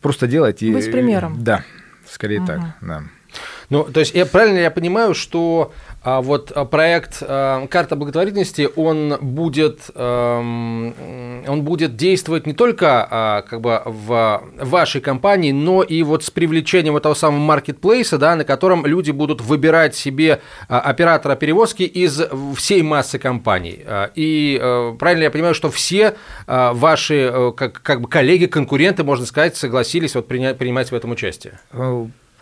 просто 0.00 0.26
делать. 0.26 0.62
И, 0.62 0.72
Быть 0.72 0.90
примером. 0.90 1.42
Да, 1.42 1.64
скорее 2.08 2.40
Ага. 2.40 2.46
так. 2.46 2.60
Да. 2.80 3.02
Ну, 3.68 3.84
то 3.84 4.00
есть, 4.00 4.14
я, 4.14 4.24
правильно 4.26 4.58
я 4.58 4.70
понимаю, 4.70 5.14
что 5.14 5.72
а, 6.06 6.22
вот 6.22 6.52
а, 6.52 6.64
проект 6.64 7.20
а, 7.20 7.66
«Карта 7.66 7.96
благотворительности», 7.96 8.68
он 8.76 9.16
будет, 9.20 9.90
эм, 9.96 10.94
он 11.48 11.62
будет 11.62 11.96
действовать 11.96 12.46
не 12.46 12.52
только 12.52 13.08
а, 13.10 13.42
как 13.42 13.60
бы 13.60 13.82
в 13.84 14.44
вашей 14.56 15.00
компании, 15.00 15.50
но 15.50 15.82
и 15.82 16.04
вот 16.04 16.22
с 16.22 16.30
привлечением 16.30 16.96
этого 16.96 17.14
самого 17.14 17.40
маркетплейса, 17.40 18.18
да, 18.18 18.36
на 18.36 18.44
котором 18.44 18.86
люди 18.86 19.10
будут 19.10 19.40
выбирать 19.40 19.96
себе 19.96 20.40
оператора 20.68 21.34
перевозки 21.34 21.82
из 21.82 22.22
всей 22.56 22.82
массы 22.82 23.18
компаний. 23.18 23.80
И 24.14 24.60
э, 24.62 24.94
правильно 24.96 25.24
я 25.24 25.30
понимаю, 25.32 25.54
что 25.54 25.70
все 25.70 26.14
ваши 26.46 27.30
э, 27.32 27.52
как, 27.56 27.82
как 27.82 28.00
бы 28.00 28.08
коллеги, 28.08 28.46
конкуренты, 28.46 29.02
можно 29.02 29.26
сказать, 29.26 29.56
согласились 29.56 30.14
вот 30.14 30.28
принять, 30.28 30.56
принимать 30.56 30.92
в 30.92 30.94
этом 30.94 31.10
участие? 31.10 31.58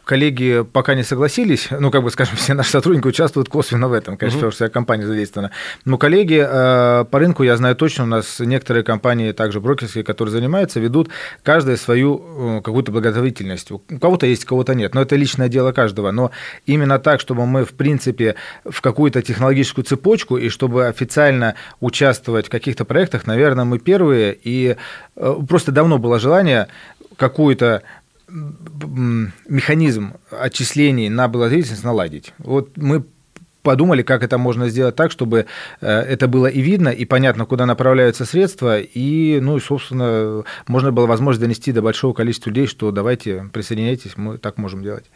Коллеги 0.05 0.65
пока 0.71 0.95
не 0.95 1.03
согласились, 1.03 1.69
ну, 1.71 1.91
как 1.91 2.03
бы, 2.03 2.11
скажем, 2.11 2.37
все 2.37 2.55
наши 2.55 2.71
сотрудники 2.71 3.07
участвуют 3.07 3.49
косвенно 3.49 3.89
в 3.89 3.93
этом, 3.93 4.17
конечно, 4.17 4.39
потому 4.39 4.53
что 4.53 4.65
вся 4.65 4.69
компания 4.69 5.07
задействована. 5.07 5.51
Но 5.85 5.99
коллеги 5.99 6.45
э, 6.47 7.05
по 7.05 7.19
рынку, 7.19 7.43
я 7.43 7.57
знаю 7.57 7.75
точно, 7.75 8.05
у 8.05 8.07
нас 8.07 8.39
некоторые 8.41 8.85
компании, 8.85 9.33
также 9.33 9.61
брокерские, 9.61 10.05
которые 10.05 10.33
занимаются, 10.33 10.81
ведут 10.81 11.09
каждая 11.43 11.77
свою 11.77 12.59
э, 12.59 12.61
какую-то 12.63 12.93
благотворительность. 12.93 13.71
У 13.71 13.79
кого-то 13.79 14.27
есть, 14.27 14.45
у 14.45 14.49
кого-то 14.49 14.75
нет, 14.75 14.95
но 14.95 15.01
это 15.01 15.17
личное 15.17 15.49
дело 15.49 15.73
каждого. 15.73 16.11
Но 16.11 16.31
именно 16.67 16.99
так, 16.99 17.21
чтобы 17.21 17.47
мы, 17.47 17.65
в 17.65 17.73
принципе, 17.73 18.35
в 18.65 18.81
какую-то 18.81 19.23
технологическую 19.23 19.85
цепочку 19.85 20.37
и 20.37 20.51
чтобы 20.51 20.87
официально 20.87 21.55
участвовать 21.81 22.47
в 22.47 22.51
каких-то 22.51 22.85
проектах, 22.85 23.27
наверное, 23.27 23.65
мы 23.65 23.79
первые. 23.79 24.37
И 24.43 24.77
э, 25.17 25.35
просто 25.49 25.73
давно 25.73 25.99
было 25.99 26.19
желание 26.19 26.69
какую-то 27.17 27.83
механизм 28.35 30.15
отчислений 30.31 31.09
на 31.09 31.29
благотворительность 31.29 31.85
наладить. 31.85 32.33
Вот 32.39 32.77
мы 32.77 33.05
подумали, 33.63 34.03
как 34.03 34.23
это 34.23 34.39
можно 34.39 34.69
сделать 34.69 34.97
так, 34.97 35.11
чтобы 35.11 35.47
э, 35.81 35.89
это 35.89 36.29
было 36.29 36.47
и 36.47 36.61
видно, 36.61 36.91
и 36.91 37.05
понятно, 37.05 37.47
куда 37.47 37.65
направляются 37.65 38.25
средства, 38.27 38.79
и, 38.79 39.41
ну, 39.41 39.57
и, 39.57 39.61
собственно, 39.61 40.45
можно 40.67 40.93
было 40.93 41.07
возможность 41.07 41.41
донести 41.41 41.73
до 41.73 41.81
большого 41.81 42.13
количества 42.13 42.51
людей, 42.51 42.67
что 42.67 42.91
давайте 42.91 43.49
присоединяйтесь, 43.53 44.17
мы 44.17 44.39
так 44.39 44.59
можем 44.59 44.83
делать. 44.83 45.07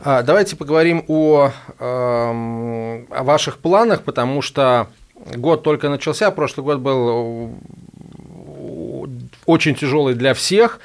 А, 0.00 0.22
Давайте 0.22 0.56
поговорим 0.56 1.04
о, 1.08 1.50
эм, 1.78 3.06
о 3.10 3.22
ваших 3.22 3.58
планах, 3.58 4.02
потому 4.02 4.42
что 4.42 4.88
год 5.34 5.62
только 5.62 5.88
начался, 5.88 6.30
прошлый 6.30 6.64
год 6.64 6.78
был 6.78 7.50
э, 7.50 9.06
очень 9.46 9.74
тяжелый 9.74 10.14
для 10.14 10.34
всех. 10.34 10.78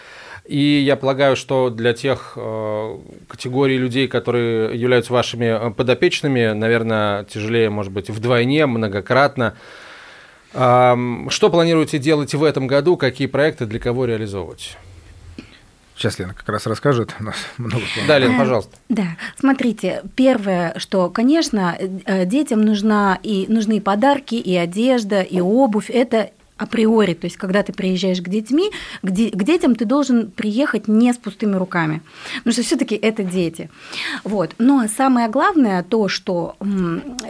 И 0.50 0.82
я 0.84 0.96
полагаю, 0.96 1.36
что 1.36 1.70
для 1.70 1.94
тех 1.94 2.34
э, 2.36 2.98
категорий 3.28 3.78
людей, 3.78 4.08
которые 4.08 4.76
являются 4.76 5.14
вашими 5.14 5.46
э, 5.46 5.70
подопечными, 5.70 6.54
наверное, 6.54 7.26
тяжелее, 7.26 7.70
может 7.70 7.92
быть, 7.92 8.10
вдвойне, 8.10 8.66
многократно. 8.66 9.54
Ам, 10.56 11.30
Что 11.30 11.52
планируете 11.52 12.00
делать 12.00 12.34
в 12.34 12.44
этом 12.44 12.66
году? 12.66 12.98
Какие 12.98 13.28
проекты 13.28 13.68
для 13.68 13.80
кого 13.80 14.06
реализовывать? 14.06 14.76
Сейчас 15.96 16.18
Лена 16.18 16.34
как 16.34 16.50
раз 16.50 16.66
расскажет. 16.66 17.14
У 17.20 17.26
нас 17.26 17.36
много 17.60 17.84
планов. 17.94 18.08
Да, 18.08 18.18
Лен, 18.18 18.36
пожалуйста. 18.36 18.76
Да, 18.90 19.18
смотрите, 19.40 20.02
первое, 20.16 20.74
что, 20.78 21.12
конечно, 21.12 21.78
э, 21.78 22.26
детям 22.26 22.64
нужна 22.64 23.20
и 23.22 23.46
нужны 23.48 23.78
и 23.78 23.80
подарки, 23.82 24.34
и 24.34 24.56
одежда, 24.56 25.22
и 25.22 25.40
обувь. 25.42 25.92
Это 25.92 26.32
априори, 26.60 27.14
то 27.14 27.26
есть 27.26 27.38
когда 27.38 27.64
ты 27.64 27.74
приезжаешь 27.74 28.22
к 28.22 28.30
детьми, 28.30 28.72
к, 29.02 29.10
де- 29.10 29.32
к 29.32 29.44
детям 29.44 29.76
ты 29.76 29.86
должен 29.86 30.30
приехать 30.30 30.88
не 30.88 31.12
с 31.14 31.18
пустыми 31.18 31.56
руками, 31.56 32.02
потому 32.40 32.54
что 32.54 32.64
все-таки 32.64 32.96
это 32.96 33.24
дети. 33.24 33.70
Вот. 34.24 34.52
Но 34.60 34.86
самое 34.88 35.30
главное 35.30 35.84
то, 35.84 36.08
что 36.08 36.56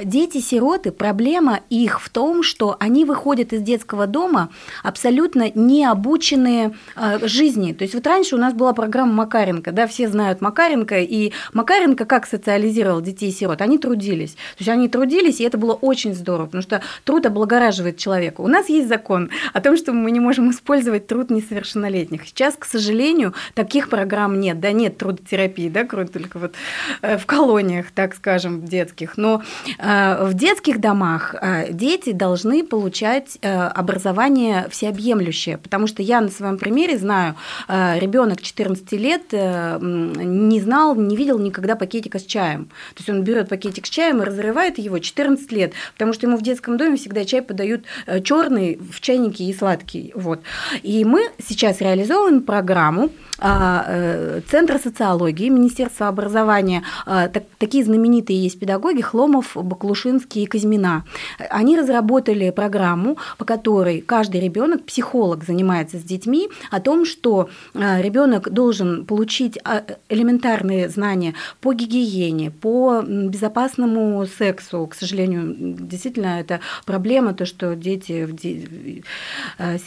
дети-сироты, 0.03 0.91
проблема 0.91 1.59
их 1.69 2.01
в 2.01 2.09
том, 2.09 2.43
что 2.43 2.75
они 2.79 3.05
выходят 3.05 3.53
из 3.53 3.61
детского 3.61 4.07
дома 4.07 4.49
абсолютно 4.83 5.51
не 5.53 5.85
обученные 5.85 6.73
э, 6.95 7.19
жизни. 7.27 7.73
То 7.73 7.83
есть 7.83 7.93
вот 7.93 8.07
раньше 8.07 8.35
у 8.35 8.39
нас 8.39 8.53
была 8.53 8.73
программа 8.73 9.13
Макаренко, 9.13 9.71
да, 9.71 9.87
все 9.87 10.07
знают 10.07 10.41
Макаренко, 10.41 10.99
и 10.99 11.31
Макаренко 11.53 12.05
как 12.05 12.25
социализировал 12.25 13.01
детей-сирот? 13.01 13.61
Они 13.61 13.77
трудились. 13.77 14.33
То 14.33 14.59
есть 14.59 14.69
они 14.69 14.87
трудились, 14.89 15.39
и 15.39 15.43
это 15.43 15.57
было 15.57 15.73
очень 15.73 16.13
здорово, 16.15 16.45
потому 16.45 16.63
что 16.63 16.81
труд 17.03 17.25
облагораживает 17.25 17.97
человека. 17.97 18.41
У 18.41 18.47
нас 18.47 18.69
есть 18.69 18.87
закон 18.87 19.18
о 19.53 19.62
том, 19.62 19.77
что 19.77 19.93
мы 19.93 20.12
не 20.12 20.19
можем 20.19 20.51
использовать 20.51 21.08
труд 21.08 21.29
несовершеннолетних. 21.29 22.25
Сейчас, 22.25 22.55
к 22.55 22.65
сожалению, 22.65 23.34
таких 23.53 23.89
программ 23.89 24.39
нет. 24.39 24.60
Да, 24.60 24.71
нет 24.71 24.97
трудотерапии, 24.97 25.69
да, 25.69 25.84
кроме 25.84 26.08
только 26.08 26.39
вот 26.39 26.55
э, 27.01 27.17
в 27.17 27.25
колониях, 27.25 27.91
так 27.91 28.15
скажем, 28.15 28.65
детских. 28.65 29.17
Но 29.17 29.41
э, 29.77 30.25
в 30.25 30.34
детских 30.34 30.79
домах 30.79 31.36
э, 31.36 31.71
дети 31.71 32.12
должны 32.12 32.63
получать 32.63 33.38
образование 33.41 34.67
всеобъемлющее, 34.69 35.58
потому 35.58 35.88
что 35.88 36.01
я 36.01 36.21
на 36.21 36.29
своем 36.29 36.58
примере 36.58 36.97
знаю, 36.97 37.36
ребенок 37.67 38.41
14 38.41 38.91
лет 38.93 39.32
не 39.32 40.62
знал, 40.62 40.95
не 40.95 41.15
видел 41.15 41.39
никогда 41.39 41.75
пакетика 41.75 42.19
с 42.19 42.23
чаем. 42.23 42.65
То 42.65 42.99
есть 42.99 43.10
он 43.10 43.23
берет 43.23 43.49
пакетик 43.49 43.86
с 43.86 43.89
чаем 43.89 44.21
и 44.21 44.25
разрывает 44.25 44.77
его 44.77 44.99
14 44.99 45.51
лет, 45.51 45.73
потому 45.93 46.13
что 46.13 46.27
ему 46.27 46.38
в 46.38 46.41
детском 46.41 46.77
доме 46.77 46.97
всегда 46.97 47.25
чай 47.25 47.41
подают 47.41 47.86
черный 48.23 48.77
в 48.77 48.99
чайнике 49.09 49.45
и 49.45 49.53
сладкий. 49.53 50.11
Вот. 50.15 50.39
И 50.83 51.03
мы 51.03 51.29
сейчас 51.39 51.81
реализовываем 51.81 52.41
программу 52.41 53.09
а, 53.41 53.85
э, 53.87 54.41
Центра 54.51 54.77
социологии, 54.77 55.49
Министерства 55.49 56.09
образования. 56.09 56.83
А, 57.05 57.27
так- 57.27 57.45
такие 57.57 57.83
знаменитые 57.83 58.43
есть 58.43 58.59
педагоги 58.59 59.01
Хломов, 59.01 59.55
Баклушинский 59.55 60.43
и 60.43 60.45
Казьмина. 60.45 61.05
Они 61.49 61.79
разработали 61.79 62.49
программу, 62.51 63.17
по 63.37 63.45
которой 63.45 64.01
каждый 64.01 64.41
ребенок, 64.41 64.83
психолог 64.85 65.45
занимается 65.45 65.97
с 65.97 66.03
детьми 66.03 66.49
о 66.69 66.79
том, 66.79 67.05
что 67.05 67.49
ребенок 67.73 68.51
должен 68.51 69.05
получить 69.05 69.57
а, 69.63 69.83
элементарные 70.09 70.89
знания 70.89 71.33
по 71.61 71.73
гигиене, 71.73 72.51
по 72.51 73.01
безопасному 73.01 74.25
сексу. 74.25 74.85
К 74.87 74.95
сожалению, 74.95 75.55
действительно, 75.57 76.39
это 76.41 76.59
проблема, 76.85 77.33
то, 77.33 77.45
что 77.45 77.75
дети, 77.75 78.27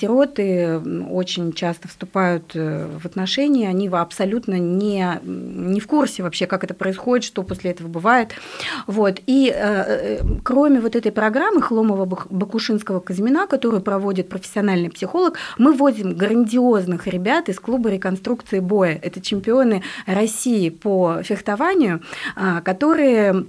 сироты 0.00 0.64
м, 0.64 1.12
очень 1.12 1.52
часто 1.52 1.88
вступают 1.88 2.52
э, 2.54 2.88
в 3.00 3.06
отношения, 3.06 3.68
они 3.68 3.88
абсолютно 3.88 4.58
не, 4.58 5.20
не 5.22 5.80
в 5.80 5.86
курсе 5.86 6.22
вообще, 6.22 6.46
как 6.46 6.64
это 6.64 6.74
происходит, 6.74 7.24
что 7.24 7.42
после 7.42 7.72
этого 7.72 7.88
бывает. 7.88 8.32
Вот. 8.86 9.20
И 9.26 9.52
э, 9.54 9.56
э, 9.56 10.20
кроме 10.42 10.80
вот 10.80 10.96
этой 10.96 11.12
программы 11.12 11.60
Хломова-Бакушинского 11.60 13.00
Казьмина, 13.00 13.46
которую 13.46 13.82
проводит 13.82 14.28
профессиональный 14.28 14.90
психолог, 14.90 15.38
мы 15.58 15.72
вводим 15.72 16.14
грандиозных 16.14 17.06
ребят 17.06 17.48
из 17.48 17.58
клуба 17.58 17.90
реконструкции 17.90 18.60
боя. 18.60 18.98
Это 19.02 19.20
чемпионы 19.20 19.82
России 20.06 20.70
по 20.70 21.22
фехтованию, 21.22 22.00
а, 22.36 22.60
которые 22.60 23.46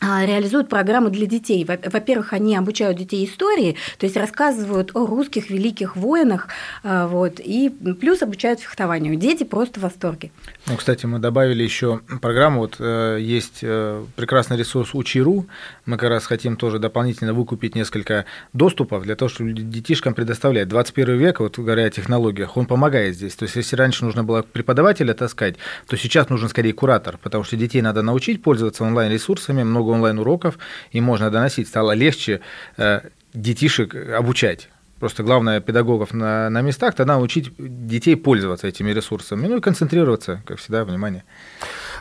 реализуют 0.00 0.68
программу 0.68 1.10
для 1.10 1.26
детей. 1.26 1.64
Во- 1.64 1.78
Во-первых, 1.90 2.32
они 2.32 2.56
обучают 2.56 2.98
детей 2.98 3.24
истории, 3.24 3.76
то 3.98 4.06
есть 4.06 4.16
рассказывают 4.16 4.92
о 4.94 5.06
русских 5.06 5.50
великих 5.50 5.96
воинах, 5.96 6.48
а, 6.84 7.06
вот, 7.08 7.40
и 7.40 7.68
плюс 8.00 8.22
обучают 8.22 8.60
фехтованию. 8.60 9.16
Дети 9.16 9.44
просто 9.44 9.80
в 9.80 9.82
восторге. 9.82 10.30
Ну, 10.66 10.76
кстати, 10.76 11.06
мы 11.06 11.18
добавили 11.18 11.62
еще 11.62 12.00
программу. 12.20 12.60
Вот 12.60 12.76
э, 12.78 13.18
есть 13.20 13.60
э, 13.62 14.04
прекрасный 14.16 14.56
ресурс 14.56 14.90
Учи.ру. 14.94 15.46
Мы 15.86 15.96
как 15.96 16.10
раз 16.10 16.26
хотим 16.26 16.56
тоже 16.56 16.78
дополнительно 16.78 17.32
выкупить 17.32 17.74
несколько 17.74 18.24
доступов 18.52 19.02
для 19.02 19.16
того, 19.16 19.28
чтобы 19.28 19.52
детишкам 19.52 20.14
предоставлять. 20.14 20.68
21 20.68 21.16
век, 21.16 21.40
вот 21.40 21.58
говоря 21.58 21.84
о 21.84 21.90
технологиях, 21.90 22.56
он 22.56 22.66
помогает 22.66 23.16
здесь. 23.16 23.34
То 23.34 23.44
есть, 23.44 23.56
если 23.56 23.76
раньше 23.76 24.04
нужно 24.04 24.22
было 24.24 24.42
преподавателя 24.42 25.14
таскать, 25.14 25.56
то 25.86 25.96
сейчас 25.96 26.28
нужен 26.28 26.48
скорее 26.48 26.72
куратор, 26.72 27.18
потому 27.22 27.44
что 27.44 27.56
детей 27.56 27.82
надо 27.82 28.02
научить 28.02 28.42
пользоваться 28.42 28.84
онлайн-ресурсами, 28.84 29.62
много 29.62 29.87
онлайн-уроков, 29.92 30.58
и 30.92 31.00
можно 31.00 31.30
доносить. 31.30 31.68
Стало 31.68 31.92
легче 31.92 32.40
э, 32.76 33.00
детишек 33.34 33.94
обучать. 33.94 34.68
Просто 34.98 35.22
главное 35.22 35.60
педагогов 35.60 36.12
на, 36.12 36.50
на 36.50 36.60
местах, 36.60 36.94
тогда 36.96 37.18
учить 37.18 37.52
детей 37.56 38.16
пользоваться 38.16 38.66
этими 38.66 38.90
ресурсами. 38.90 39.46
Ну 39.46 39.58
и 39.58 39.60
концентрироваться, 39.60 40.42
как 40.44 40.58
всегда, 40.58 40.84
внимание. 40.84 41.22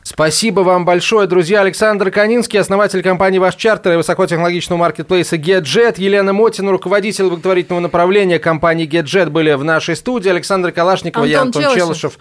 Спасибо 0.02 0.62
вам 0.62 0.84
большое, 0.84 1.28
друзья. 1.28 1.62
Александр 1.62 2.10
Канинский, 2.10 2.60
основатель 2.60 3.04
компании 3.04 3.38
«Ваш 3.38 3.56
чартер» 3.56 3.94
и 3.94 3.96
высокотехнологичного 3.98 4.80
маркетплейса 4.80 5.36
GetJet. 5.36 5.96
Елена 5.98 6.34
Мотина, 6.34 6.72
руководитель 6.72 7.26
благотворительного 7.26 7.82
направления 7.82 8.40
компании 8.40 8.90
GetJet 8.90 9.30
были 9.30 9.54
в 9.54 9.64
нашей 9.64 9.96
студии. 9.96 10.30
Александр 10.30 10.72
Калашников, 10.72 11.24
я 11.28 11.42
Антон 11.42 11.66
Антон 11.66 11.78
Челышев. 11.78 12.02
Челышев. 12.02 12.20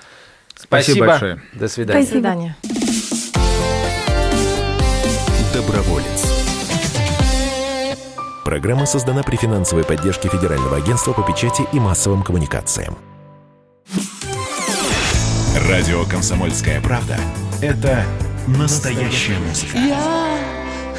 Спасибо 0.55 1.07
большое. 1.07 1.43
До 1.55 1.69
свидания. 1.69 2.01
До 2.03 2.07
свидания. 2.07 2.57
Доброволец. 5.57 6.23
Программа 8.45 8.85
создана 8.85 9.23
при 9.23 9.37
финансовой 9.37 9.85
поддержке 9.85 10.29
Федерального 10.29 10.77
агентства 10.77 11.15
по 11.15 11.23
печати 11.23 11.63
и 11.73 11.81
массовым 11.81 12.23
коммуникациям. 12.23 12.99
Радио 15.67 16.05
«Комсомольская 16.05 16.83
правда»— 16.83 17.19
это 17.63 18.05
настоящая 18.47 19.39
музыка. 19.39 19.79
Я 19.79 20.39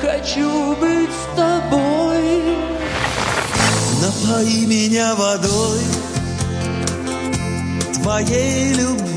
хочу 0.01 0.75
быть 0.77 1.11
с 1.11 1.35
тобой. 1.35 2.57
Напои 4.01 4.65
меня 4.65 5.13
водой 5.13 5.81
твоей 7.93 8.73
любви. 8.73 9.16